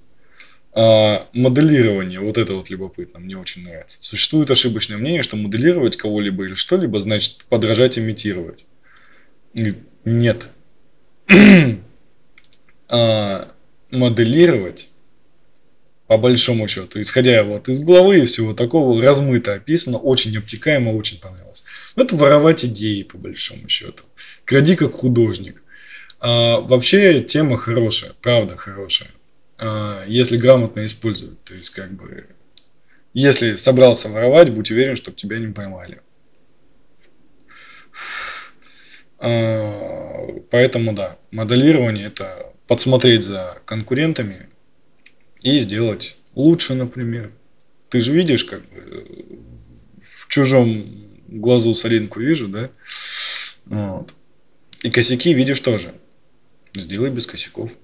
А, 0.78 1.26
моделирование, 1.32 2.20
вот 2.20 2.36
это 2.36 2.54
вот 2.54 2.68
любопытно, 2.68 3.18
мне 3.18 3.38
очень 3.38 3.64
нравится. 3.64 3.96
Существует 4.02 4.50
ошибочное 4.50 4.98
мнение, 4.98 5.22
что 5.22 5.34
моделировать 5.36 5.96
кого-либо 5.96 6.44
или 6.44 6.52
что-либо 6.52 7.00
значит 7.00 7.46
подражать, 7.48 7.98
имитировать. 7.98 8.66
Нет. 10.04 10.48
а, 12.90 13.48
моделировать, 13.90 14.90
по 16.08 16.18
большому 16.18 16.68
счету, 16.68 17.00
исходя 17.00 17.42
вот 17.42 17.70
из 17.70 17.80
главы 17.80 18.18
и 18.18 18.26
всего 18.26 18.52
такого, 18.52 19.02
размыто 19.02 19.54
описано, 19.54 19.96
очень 19.96 20.36
обтекаемо, 20.36 20.90
очень 20.90 21.18
понравилось. 21.18 21.64
Это 21.96 22.16
воровать 22.16 22.66
идеи, 22.66 23.02
по 23.02 23.16
большому 23.16 23.66
счету. 23.70 24.04
Кради 24.44 24.76
как 24.76 24.92
художник. 24.92 25.62
А, 26.20 26.60
вообще 26.60 27.22
тема 27.22 27.56
хорошая, 27.56 28.12
правда 28.20 28.58
хорошая. 28.58 29.08
А, 29.58 30.04
если 30.06 30.36
грамотно 30.36 30.84
использовать. 30.84 31.42
То 31.44 31.54
есть, 31.54 31.70
как 31.70 31.92
бы, 31.92 32.26
если 33.14 33.54
собрался 33.54 34.08
воровать, 34.08 34.50
будь 34.50 34.70
уверен, 34.70 34.96
чтобы 34.96 35.16
тебя 35.16 35.38
не 35.38 35.52
поймали. 35.52 36.00
А, 39.18 40.42
поэтому 40.50 40.92
да, 40.92 41.18
моделирование 41.30 42.06
это 42.06 42.52
подсмотреть 42.66 43.22
за 43.22 43.58
конкурентами 43.64 44.48
и 45.40 45.58
сделать 45.58 46.16
лучше, 46.34 46.74
например. 46.74 47.32
Ты 47.88 48.00
же 48.00 48.12
видишь, 48.12 48.44
как 48.44 48.68
бы 48.68 49.40
в 50.02 50.28
чужом 50.28 51.08
глазу 51.28 51.74
соринку 51.74 52.20
вижу, 52.20 52.48
да? 52.48 52.70
Вот. 53.64 54.12
И 54.82 54.90
косяки 54.90 55.32
видишь 55.32 55.60
тоже. 55.60 55.94
Сделай 56.74 57.10
без 57.10 57.26
косяков. 57.26 57.76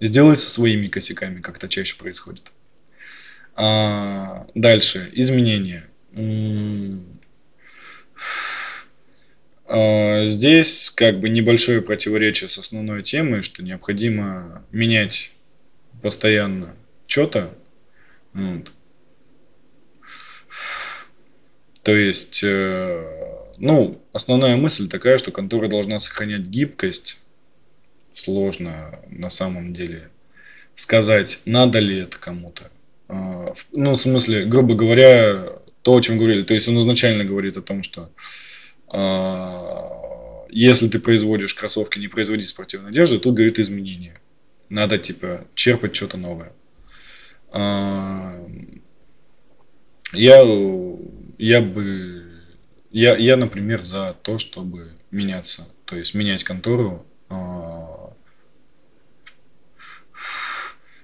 Сделай 0.00 0.36
со 0.36 0.48
своими 0.48 0.86
косяками, 0.86 1.40
как 1.40 1.58
это 1.58 1.68
чаще 1.68 1.96
происходит. 1.96 2.52
А, 3.54 4.46
дальше. 4.54 5.10
Изменения. 5.12 5.84
А, 9.66 10.24
здесь 10.24 10.90
как 10.90 11.20
бы 11.20 11.28
небольшое 11.28 11.82
противоречие 11.82 12.48
с 12.48 12.56
основной 12.58 13.02
темой, 13.02 13.42
что 13.42 13.62
необходимо 13.62 14.64
менять 14.72 15.32
постоянно 16.00 16.74
что-то. 17.06 17.54
Вот. 18.32 18.72
То 21.82 21.94
есть, 21.94 22.40
э, 22.42 23.04
ну, 23.58 24.02
основная 24.12 24.56
мысль 24.56 24.88
такая, 24.88 25.18
что 25.18 25.30
контора 25.30 25.68
должна 25.68 25.98
сохранять 25.98 26.42
гибкость 26.42 27.18
сложно 28.12 29.00
на 29.08 29.30
самом 29.30 29.72
деле 29.72 30.10
сказать, 30.74 31.40
надо 31.44 31.78
ли 31.78 31.98
это 32.00 32.18
кому-то. 32.18 32.70
А, 33.08 33.52
ну, 33.72 33.92
в 33.92 33.96
смысле, 33.96 34.44
грубо 34.44 34.74
говоря, 34.74 35.60
То, 35.82 35.96
о 35.96 36.00
чем 36.00 36.18
говорили. 36.18 36.42
То 36.42 36.54
есть 36.54 36.68
он 36.68 36.78
изначально 36.78 37.24
говорит 37.24 37.56
о 37.56 37.62
том, 37.62 37.82
что 37.82 38.10
э, 38.92 40.46
если 40.50 40.88
ты 40.88 40.98
производишь 40.98 41.54
кроссовки, 41.54 41.98
не 41.98 42.08
производи 42.08 42.44
спортивную 42.44 42.90
одежду, 42.90 43.18
тут 43.18 43.34
говорит 43.34 43.58
изменения. 43.58 44.20
Надо 44.68 44.98
типа 44.98 45.46
черпать 45.54 45.96
что-то 45.96 46.18
новое. 46.18 46.52
Э, 47.52 48.46
я, 50.12 50.44
я 51.38 51.60
бы, 51.60 52.24
я, 52.90 53.16
я, 53.16 53.36
например, 53.36 53.82
за 53.82 54.14
то, 54.22 54.38
чтобы 54.38 54.88
меняться, 55.10 55.66
то 55.84 55.96
есть 55.96 56.14
менять 56.14 56.44
контору 56.44 57.06
э, 57.30 57.34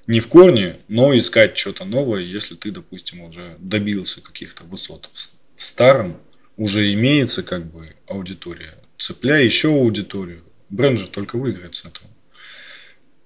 не 0.06 0.20
в 0.20 0.28
корне, 0.28 0.76
но 0.88 1.16
искать 1.16 1.56
что-то 1.56 1.84
новое, 1.84 2.20
если 2.20 2.54
ты, 2.54 2.70
допустим, 2.70 3.22
уже 3.22 3.56
добился 3.58 4.20
каких-то 4.20 4.64
высот 4.64 5.08
в, 5.12 5.36
старом, 5.56 6.20
уже 6.56 6.92
имеется 6.92 7.42
как 7.42 7.66
бы 7.66 7.94
аудитория. 8.06 8.74
Цепляй 8.98 9.44
еще 9.44 9.68
аудиторию. 9.68 10.42
Бренд 10.68 10.98
же 10.98 11.08
только 11.08 11.36
выиграет 11.36 11.74
с 11.74 11.84
этого. 11.84 12.08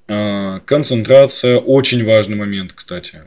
А, 0.09 0.61
концентрация 0.61 1.59
очень 1.59 2.05
важный 2.05 2.37
момент, 2.37 2.72
кстати. 2.72 3.22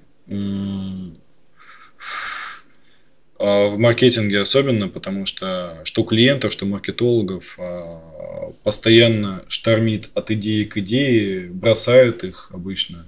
А 3.39 3.67
в 3.67 3.77
маркетинге 3.77 4.39
особенно, 4.39 4.87
потому 4.87 5.25
что 5.25 5.81
что 5.83 6.03
клиентов, 6.03 6.53
что 6.53 6.65
маркетологов 6.65 7.57
а, 7.59 8.49
постоянно 8.63 9.43
штормит 9.47 10.09
от 10.13 10.31
идеи 10.31 10.63
к 10.63 10.77
идее, 10.77 11.47
бросают 11.47 12.23
их 12.23 12.49
обычно 12.51 13.05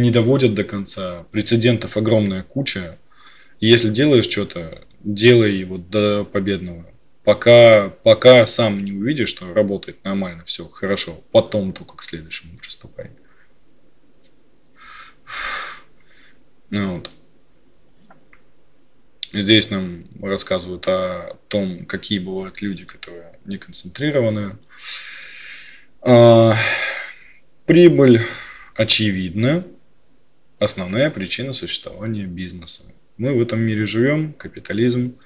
не 0.00 0.10
доводят 0.10 0.54
до 0.54 0.64
конца. 0.64 1.24
Прецедентов 1.30 1.96
огромная 1.96 2.42
куча. 2.42 2.98
если 3.60 3.90
делаешь 3.90 4.28
что-то, 4.28 4.84
делай 5.00 5.56
его 5.56 5.78
до 5.78 6.24
победного. 6.24 6.86
Пока, 7.24 7.90
пока 7.90 8.46
сам 8.46 8.84
не 8.84 8.92
увидишь, 8.92 9.28
что 9.28 9.52
работает 9.52 10.02
нормально, 10.04 10.44
все 10.44 10.66
хорошо. 10.68 11.22
Потом 11.32 11.72
только 11.72 11.96
к 11.96 12.02
следующему 12.02 12.56
приступай. 12.58 13.10
Ну, 16.70 16.96
вот. 16.96 17.10
Здесь 19.32 19.68
нам 19.70 20.04
рассказывают 20.22 20.86
о 20.88 21.36
том, 21.48 21.84
какие 21.84 22.18
бывают 22.18 22.62
люди, 22.62 22.86
которые 22.86 23.38
не 23.44 23.58
концентрированы. 23.58 24.56
А, 26.00 26.54
прибыль 27.66 28.22
очевидна 28.74 29.66
основная 30.58 31.10
причина 31.10 31.52
существования 31.52 32.24
бизнеса. 32.24 32.84
Мы 33.16 33.36
в 33.36 33.42
этом 33.42 33.60
мире 33.60 33.84
живем, 33.84 34.32
капитализм. 34.32 35.16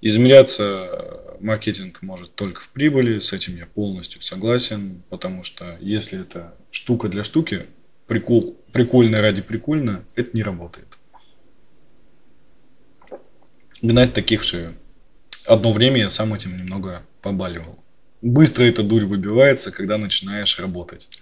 Измеряться 0.00 1.36
маркетинг 1.40 2.02
может 2.02 2.34
только 2.34 2.60
в 2.60 2.70
прибыли, 2.70 3.18
с 3.18 3.32
этим 3.32 3.56
я 3.56 3.66
полностью 3.66 4.20
согласен, 4.22 5.02
потому 5.08 5.42
что 5.44 5.78
если 5.80 6.20
это 6.20 6.54
штука 6.70 7.08
для 7.08 7.24
штуки, 7.24 7.66
прикол, 8.06 8.58
прикольно 8.72 9.20
ради 9.20 9.42
прикольно, 9.42 10.02
это 10.14 10.30
не 10.34 10.42
работает. 10.42 10.98
Гнать 13.82 14.14
таких 14.14 14.42
шею. 14.42 14.74
Одно 15.46 15.72
время 15.72 16.00
я 16.00 16.08
сам 16.10 16.32
этим 16.32 16.56
немного 16.56 17.02
побаливал. 17.20 17.82
Быстро 18.22 18.64
эта 18.64 18.82
дурь 18.82 19.04
выбивается, 19.04 19.70
когда 19.70 19.98
начинаешь 19.98 20.58
работать. 20.58 21.20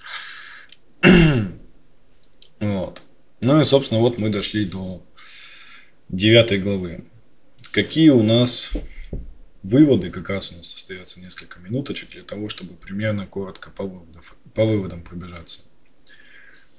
вот. 2.61 3.03
Ну 3.41 3.61
и, 3.61 3.65
собственно, 3.65 4.01
вот 4.01 4.19
мы 4.19 4.29
дошли 4.29 4.65
до 4.65 5.05
девятой 6.09 6.59
главы. 6.59 7.05
Какие 7.73 8.11
у 8.11 8.23
нас 8.23 8.73
выводы, 9.63 10.11
как 10.11 10.29
раз 10.29 10.53
у 10.53 10.57
нас 10.57 10.75
остается 10.75 11.21
несколько 11.21 11.61
минуточек 11.61 12.11
для 12.11 12.23
того, 12.23 12.49
чтобы 12.49 12.75
примерно 12.75 13.27
коротко 13.27 13.71
по, 13.71 13.85
выводов, 13.85 14.37
по 14.55 14.65
выводам 14.65 15.03
пробежаться. 15.03 15.61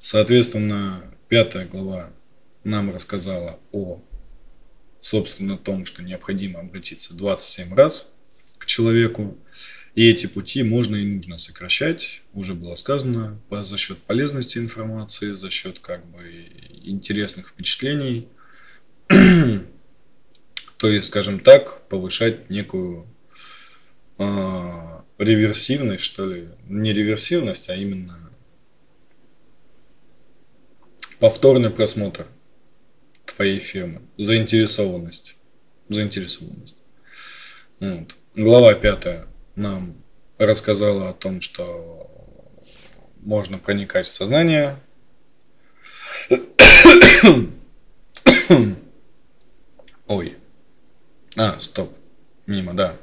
Соответственно, 0.02 1.04
пятая 1.30 1.66
глава 1.66 2.12
нам 2.64 2.94
рассказала 2.94 3.60
о, 3.72 4.02
собственно, 5.00 5.58
том, 5.58 5.86
что 5.86 6.04
необходимо 6.04 6.60
обратиться 6.60 7.14
27 7.14 7.74
раз 7.74 8.12
к 8.58 8.66
человеку, 8.66 9.38
и 9.96 10.10
эти 10.10 10.26
пути 10.26 10.64
можно 10.64 10.96
и 10.96 11.06
нужно 11.06 11.38
сокращать, 11.38 12.22
уже 12.34 12.56
было 12.56 12.74
сказано, 12.76 13.40
за 13.52 13.78
счет 13.78 14.00
полезности 14.00 14.58
информации, 14.58 15.34
за 15.34 15.52
счет 15.52 15.80
как 15.80 16.04
бы 16.08 16.48
интересных 16.84 17.50
впечатлений. 17.50 18.28
То 19.08 20.90
есть, 20.90 21.08
скажем 21.08 21.40
так, 21.40 21.88
повышать 21.90 22.50
некую 22.50 23.08
э, 24.18 24.24
реверсивность, 25.20 26.04
что 26.04 26.26
ли, 26.26 26.50
не 26.68 26.92
реверсивность, 26.92 27.70
а 27.70 27.76
именно 27.76 28.32
повторный 31.20 31.70
просмотр 31.70 32.26
твоей 33.26 33.60
фирмы, 33.60 34.02
заинтересованность, 34.18 35.36
заинтересованность. 35.88 36.78
Вот. 37.80 38.16
Глава 38.36 38.74
пятая 38.74 39.28
нам 39.56 39.96
рассказала 40.38 41.10
о 41.10 41.14
том, 41.14 41.42
что 41.42 42.10
можно 43.22 43.58
проникать 43.58 44.08
в 44.08 44.12
сознание. 44.12 44.80
Ой. 50.08 50.38
А, 51.36 51.60
стоп. 51.60 51.98
Мимо, 52.46 52.74
да. 52.74 52.98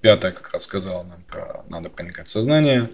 Пятая 0.00 0.32
как 0.32 0.52
раз 0.52 0.62
сказала 0.62 1.02
нам 1.02 1.22
про 1.24 1.64
надо 1.68 1.90
проникать 1.90 2.28
в 2.28 2.30
сознание. 2.30 2.90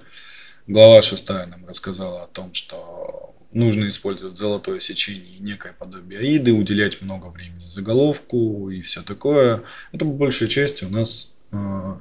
Глава 0.66 1.02
шестая 1.02 1.46
нам 1.46 1.66
рассказала 1.66 2.24
о 2.24 2.26
том, 2.26 2.54
что 2.54 3.34
нужно 3.52 3.88
использовать 3.88 4.36
золотое 4.36 4.80
сечение 4.80 5.36
и 5.36 5.42
некое 5.42 5.72
подобие 5.72 6.20
аиды, 6.20 6.52
уделять 6.52 7.00
много 7.02 7.26
времени 7.26 7.68
заголовку 7.68 8.70
и 8.70 8.80
все 8.80 9.02
такое. 9.02 9.62
Это 9.92 10.04
по 10.04 10.12
большей 10.12 10.48
части 10.48 10.84
у 10.84 10.88
нас 10.88 11.34
а, 11.52 12.00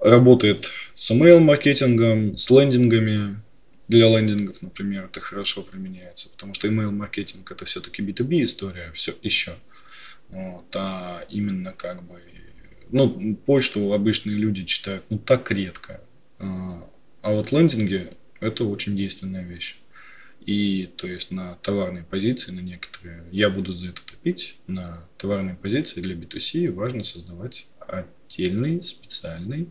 работает 0.00 0.70
с 0.94 1.10
email-маркетингом, 1.10 2.36
с 2.36 2.50
лендингами. 2.50 3.40
Для 3.88 4.08
лендингов, 4.08 4.62
например, 4.62 5.06
это 5.06 5.20
хорошо 5.20 5.62
применяется, 5.62 6.28
потому 6.28 6.54
что 6.54 6.68
email-маркетинг 6.68 7.50
это 7.50 7.64
все-таки 7.64 8.02
B2B 8.02 8.44
история, 8.44 8.92
все 8.92 9.14
еще. 9.22 9.54
Вот, 10.28 10.66
а 10.76 11.24
именно 11.28 11.72
как 11.72 12.02
бы, 12.04 12.20
ну, 12.90 13.34
почту 13.34 13.92
обычные 13.92 14.36
люди 14.36 14.64
читают, 14.64 15.04
ну, 15.10 15.18
так 15.18 15.50
редко. 15.50 16.00
А, 16.38 16.88
а 17.22 17.32
вот 17.32 17.50
лендинги 17.50 18.12
это 18.38 18.64
очень 18.64 18.96
действенная 18.96 19.42
вещь. 19.42 19.76
И 20.46 20.88
то 20.96 21.06
есть 21.06 21.32
на 21.32 21.56
товарной 21.56 22.04
позиции, 22.04 22.52
на 22.52 22.60
некоторые, 22.60 23.24
я 23.30 23.50
буду 23.50 23.74
за 23.74 23.88
это 23.88 24.02
топить, 24.02 24.56
на 24.66 25.06
товарной 25.18 25.54
позиции 25.54 26.00
для 26.00 26.14
B2C 26.14 26.70
важно 26.70 27.04
создавать 27.04 27.66
отдельный, 27.80 28.82
специальный 28.82 29.68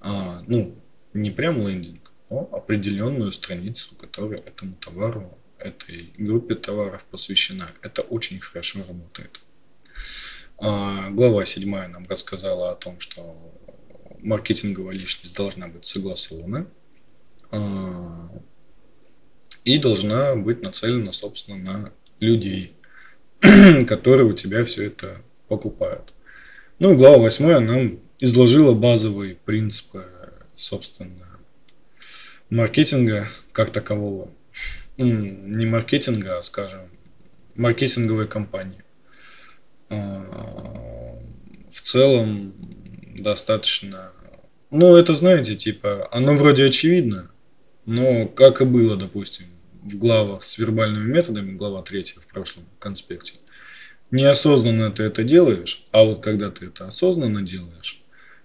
а, 0.00 0.42
ну, 0.46 0.74
не 1.12 1.30
прям 1.30 1.66
лендинг, 1.66 2.12
но 2.30 2.48
определенную 2.52 3.32
страницу, 3.32 3.94
которая 3.96 4.40
этому 4.40 4.74
товару, 4.76 5.36
этой 5.58 6.12
группе 6.16 6.54
товаров 6.54 7.04
посвящена. 7.04 7.70
Это 7.82 8.02
очень 8.02 8.40
хорошо 8.40 8.80
работает. 8.86 9.40
А, 10.58 11.10
глава 11.10 11.44
7 11.44 11.70
нам 11.70 12.04
рассказала 12.08 12.72
о 12.72 12.76
том, 12.76 13.00
что 13.00 13.36
маркетинговая 14.20 14.94
личность 14.94 15.34
должна 15.34 15.68
быть 15.68 15.84
согласована 15.84 16.66
а, 17.50 18.30
и 19.64 19.78
должна 19.78 20.36
быть 20.36 20.62
нацелена, 20.62 21.12
собственно, 21.12 21.58
на 21.58 21.92
людей, 22.20 22.74
которые 23.86 24.26
у 24.26 24.32
тебя 24.32 24.64
все 24.64 24.84
это 24.84 25.22
покупают. 25.48 26.14
Ну, 26.78 26.96
глава 26.96 27.18
8 27.18 27.58
нам 27.60 28.00
изложила 28.20 28.74
базовые 28.74 29.34
принципы, 29.34 30.06
собственно, 30.54 31.26
маркетинга 32.50 33.28
как 33.52 33.70
такового. 33.70 34.30
Не 34.98 35.66
маркетинга, 35.66 36.38
а, 36.38 36.42
скажем, 36.42 36.82
маркетинговой 37.54 38.28
компании. 38.28 38.84
А, 39.88 41.18
в 41.66 41.80
целом 41.80 42.54
достаточно... 43.16 44.12
Ну, 44.70 44.94
это, 44.96 45.14
знаете, 45.14 45.56
типа, 45.56 46.08
оно 46.12 46.36
вроде 46.36 46.66
очевидно, 46.66 47.30
но 47.86 48.26
как 48.26 48.60
и 48.60 48.64
было, 48.64 48.96
допустим, 48.96 49.46
в 49.82 49.98
главах 49.98 50.44
с 50.44 50.58
вербальными 50.58 51.10
методами, 51.10 51.56
глава 51.56 51.82
3 51.82 52.14
в 52.18 52.26
прошлом 52.28 52.64
конспекте, 52.78 53.34
неосознанно 54.10 54.90
ты 54.90 55.04
это 55.04 55.24
делаешь, 55.24 55.86
а 55.90 56.04
вот 56.04 56.22
когда 56.22 56.50
ты 56.50 56.66
это 56.66 56.86
осознанно 56.86 57.42
делаешь, 57.42 57.99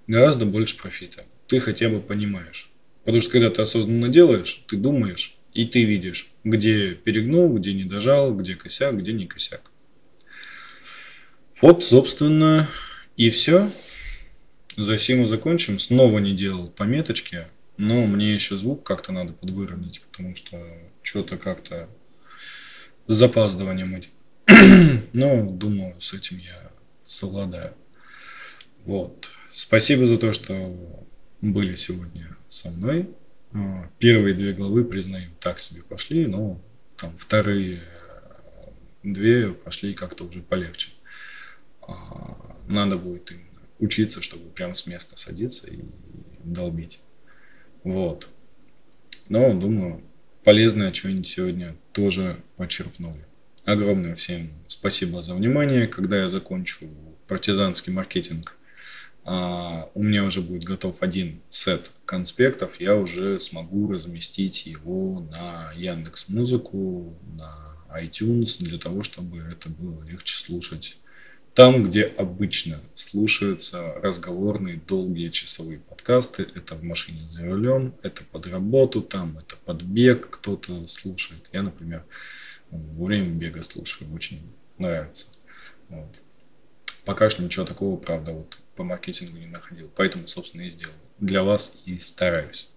гораздо 0.07 0.45
больше 0.45 0.77
профита. 0.77 1.23
Ты 1.47 1.59
хотя 1.59 1.89
бы 1.89 1.99
понимаешь. 1.99 2.71
Потому 3.03 3.21
что 3.21 3.31
когда 3.31 3.49
ты 3.49 3.61
осознанно 3.61 4.09
делаешь, 4.09 4.63
ты 4.67 4.77
думаешь, 4.77 5.37
и 5.53 5.65
ты 5.65 5.83
видишь, 5.83 6.31
где 6.43 6.93
перегнул, 6.95 7.53
где 7.55 7.73
не 7.73 7.85
дожал, 7.85 8.35
где 8.35 8.55
косяк, 8.55 8.97
где 8.97 9.13
не 9.13 9.25
косяк. 9.25 9.71
Вот, 11.61 11.83
собственно, 11.83 12.69
и 13.15 13.29
все. 13.29 13.71
За 14.75 14.97
сим 14.97 15.25
закончим. 15.25 15.79
Снова 15.79 16.19
не 16.19 16.33
делал 16.33 16.67
пометочки, 16.67 17.47
но 17.77 18.05
мне 18.05 18.33
еще 18.33 18.57
звук 18.57 18.83
как-то 18.83 19.13
надо 19.13 19.31
подвыровнять, 19.31 20.01
потому 20.01 20.35
что 20.35 20.61
что-то 21.01 21.37
как-то 21.37 21.89
с 23.07 23.15
запаздыванием 23.15 23.95
этим. 23.95 24.09
но, 25.13 25.49
думаю, 25.49 25.95
с 25.99 26.13
этим 26.13 26.37
я 26.39 26.71
совладаю. 27.03 27.73
Вот. 28.85 29.31
Спасибо 29.55 30.05
за 30.05 30.17
то, 30.17 30.33
что 30.33 30.53
были 31.39 31.75
сегодня 31.75 32.35
со 32.49 32.69
мной. 32.71 33.09
А, 33.53 33.89
первые 33.99 34.35
две 34.35 34.51
главы, 34.51 34.83
признаю, 34.83 35.31
так 35.39 35.59
себе 35.59 35.81
пошли, 35.81 36.27
но 36.27 36.61
там 36.97 37.15
вторые 37.15 37.77
э, 37.77 38.69
две 39.03 39.53
пошли 39.53 39.93
как-то 39.93 40.25
уже 40.25 40.41
полегче. 40.41 40.89
А, 41.87 42.57
надо 42.67 42.97
будет 42.97 43.31
именно 43.31 43.61
учиться, 43.79 44.21
чтобы 44.21 44.49
прямо 44.49 44.73
с 44.73 44.87
места 44.87 45.15
садиться 45.15 45.67
и 45.71 45.85
долбить. 46.43 46.99
Вот. 47.85 48.27
Но, 49.29 49.53
думаю, 49.53 50.01
полезное 50.43 50.91
что-нибудь 50.91 51.29
сегодня 51.29 51.77
тоже 51.93 52.35
почерпнули. 52.57 53.25
Огромное 53.63 54.15
всем 54.15 54.49
спасибо 54.67 55.21
за 55.21 55.33
внимание. 55.33 55.87
Когда 55.87 56.19
я 56.23 56.27
закончу 56.27 56.89
партизанский 57.29 57.93
маркетинг, 57.93 58.57
а, 59.25 59.89
у 59.93 60.03
меня 60.03 60.23
уже 60.23 60.41
будет 60.41 60.63
готов 60.63 61.01
один 61.01 61.41
сет 61.49 61.91
конспектов, 62.05 62.79
я 62.79 62.95
уже 62.95 63.39
смогу 63.39 63.91
разместить 63.91 64.65
его 64.65 65.27
на 65.31 65.71
Яндекс 65.75 66.29
Музыку, 66.29 67.17
на 67.35 67.75
iTunes, 67.99 68.63
для 68.63 68.77
того, 68.77 69.01
чтобы 69.01 69.39
это 69.39 69.69
было 69.69 70.03
легче 70.03 70.37
слушать 70.37 70.97
там, 71.55 71.83
где 71.83 72.03
обычно 72.03 72.81
слушаются 72.95 73.93
разговорные 74.03 74.75
долгие 74.75 75.29
часовые 75.29 75.79
подкасты, 75.79 76.45
это 76.53 76.75
в 76.75 76.83
машине 76.83 77.25
за 77.27 77.45
рулем, 77.45 77.95
это 78.03 78.25
под 78.25 78.45
работу, 78.47 79.01
там 79.01 79.37
это 79.37 79.55
под 79.63 79.81
бег 79.81 80.29
кто-то 80.29 80.85
слушает. 80.87 81.49
Я, 81.53 81.63
например, 81.63 82.03
во 82.71 83.05
время 83.05 83.29
бега 83.29 83.63
слушаю, 83.63 84.13
очень 84.13 84.41
нравится. 84.77 85.27
Вот. 85.87 86.21
Пока 87.05 87.29
что 87.29 87.41
ничего 87.41 87.65
такого, 87.65 87.95
правда, 87.95 88.33
вот 88.33 88.57
по 88.75 88.83
маркетингу 88.83 89.37
не 89.37 89.47
находил. 89.47 89.89
Поэтому, 89.95 90.27
собственно, 90.27 90.61
и 90.61 90.69
сделал. 90.69 90.93
Для 91.19 91.43
вас 91.43 91.75
и 91.85 91.97
стараюсь. 91.97 92.69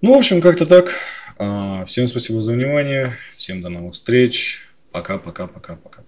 Ну, 0.00 0.14
в 0.14 0.18
общем, 0.18 0.40
как-то 0.40 0.66
так. 0.66 0.92
А, 1.38 1.84
всем 1.84 2.06
спасибо 2.06 2.42
за 2.42 2.52
внимание. 2.52 3.16
Всем 3.32 3.62
до 3.62 3.68
новых 3.68 3.94
встреч. 3.94 4.66
Пока-пока-пока-пока. 4.90 6.02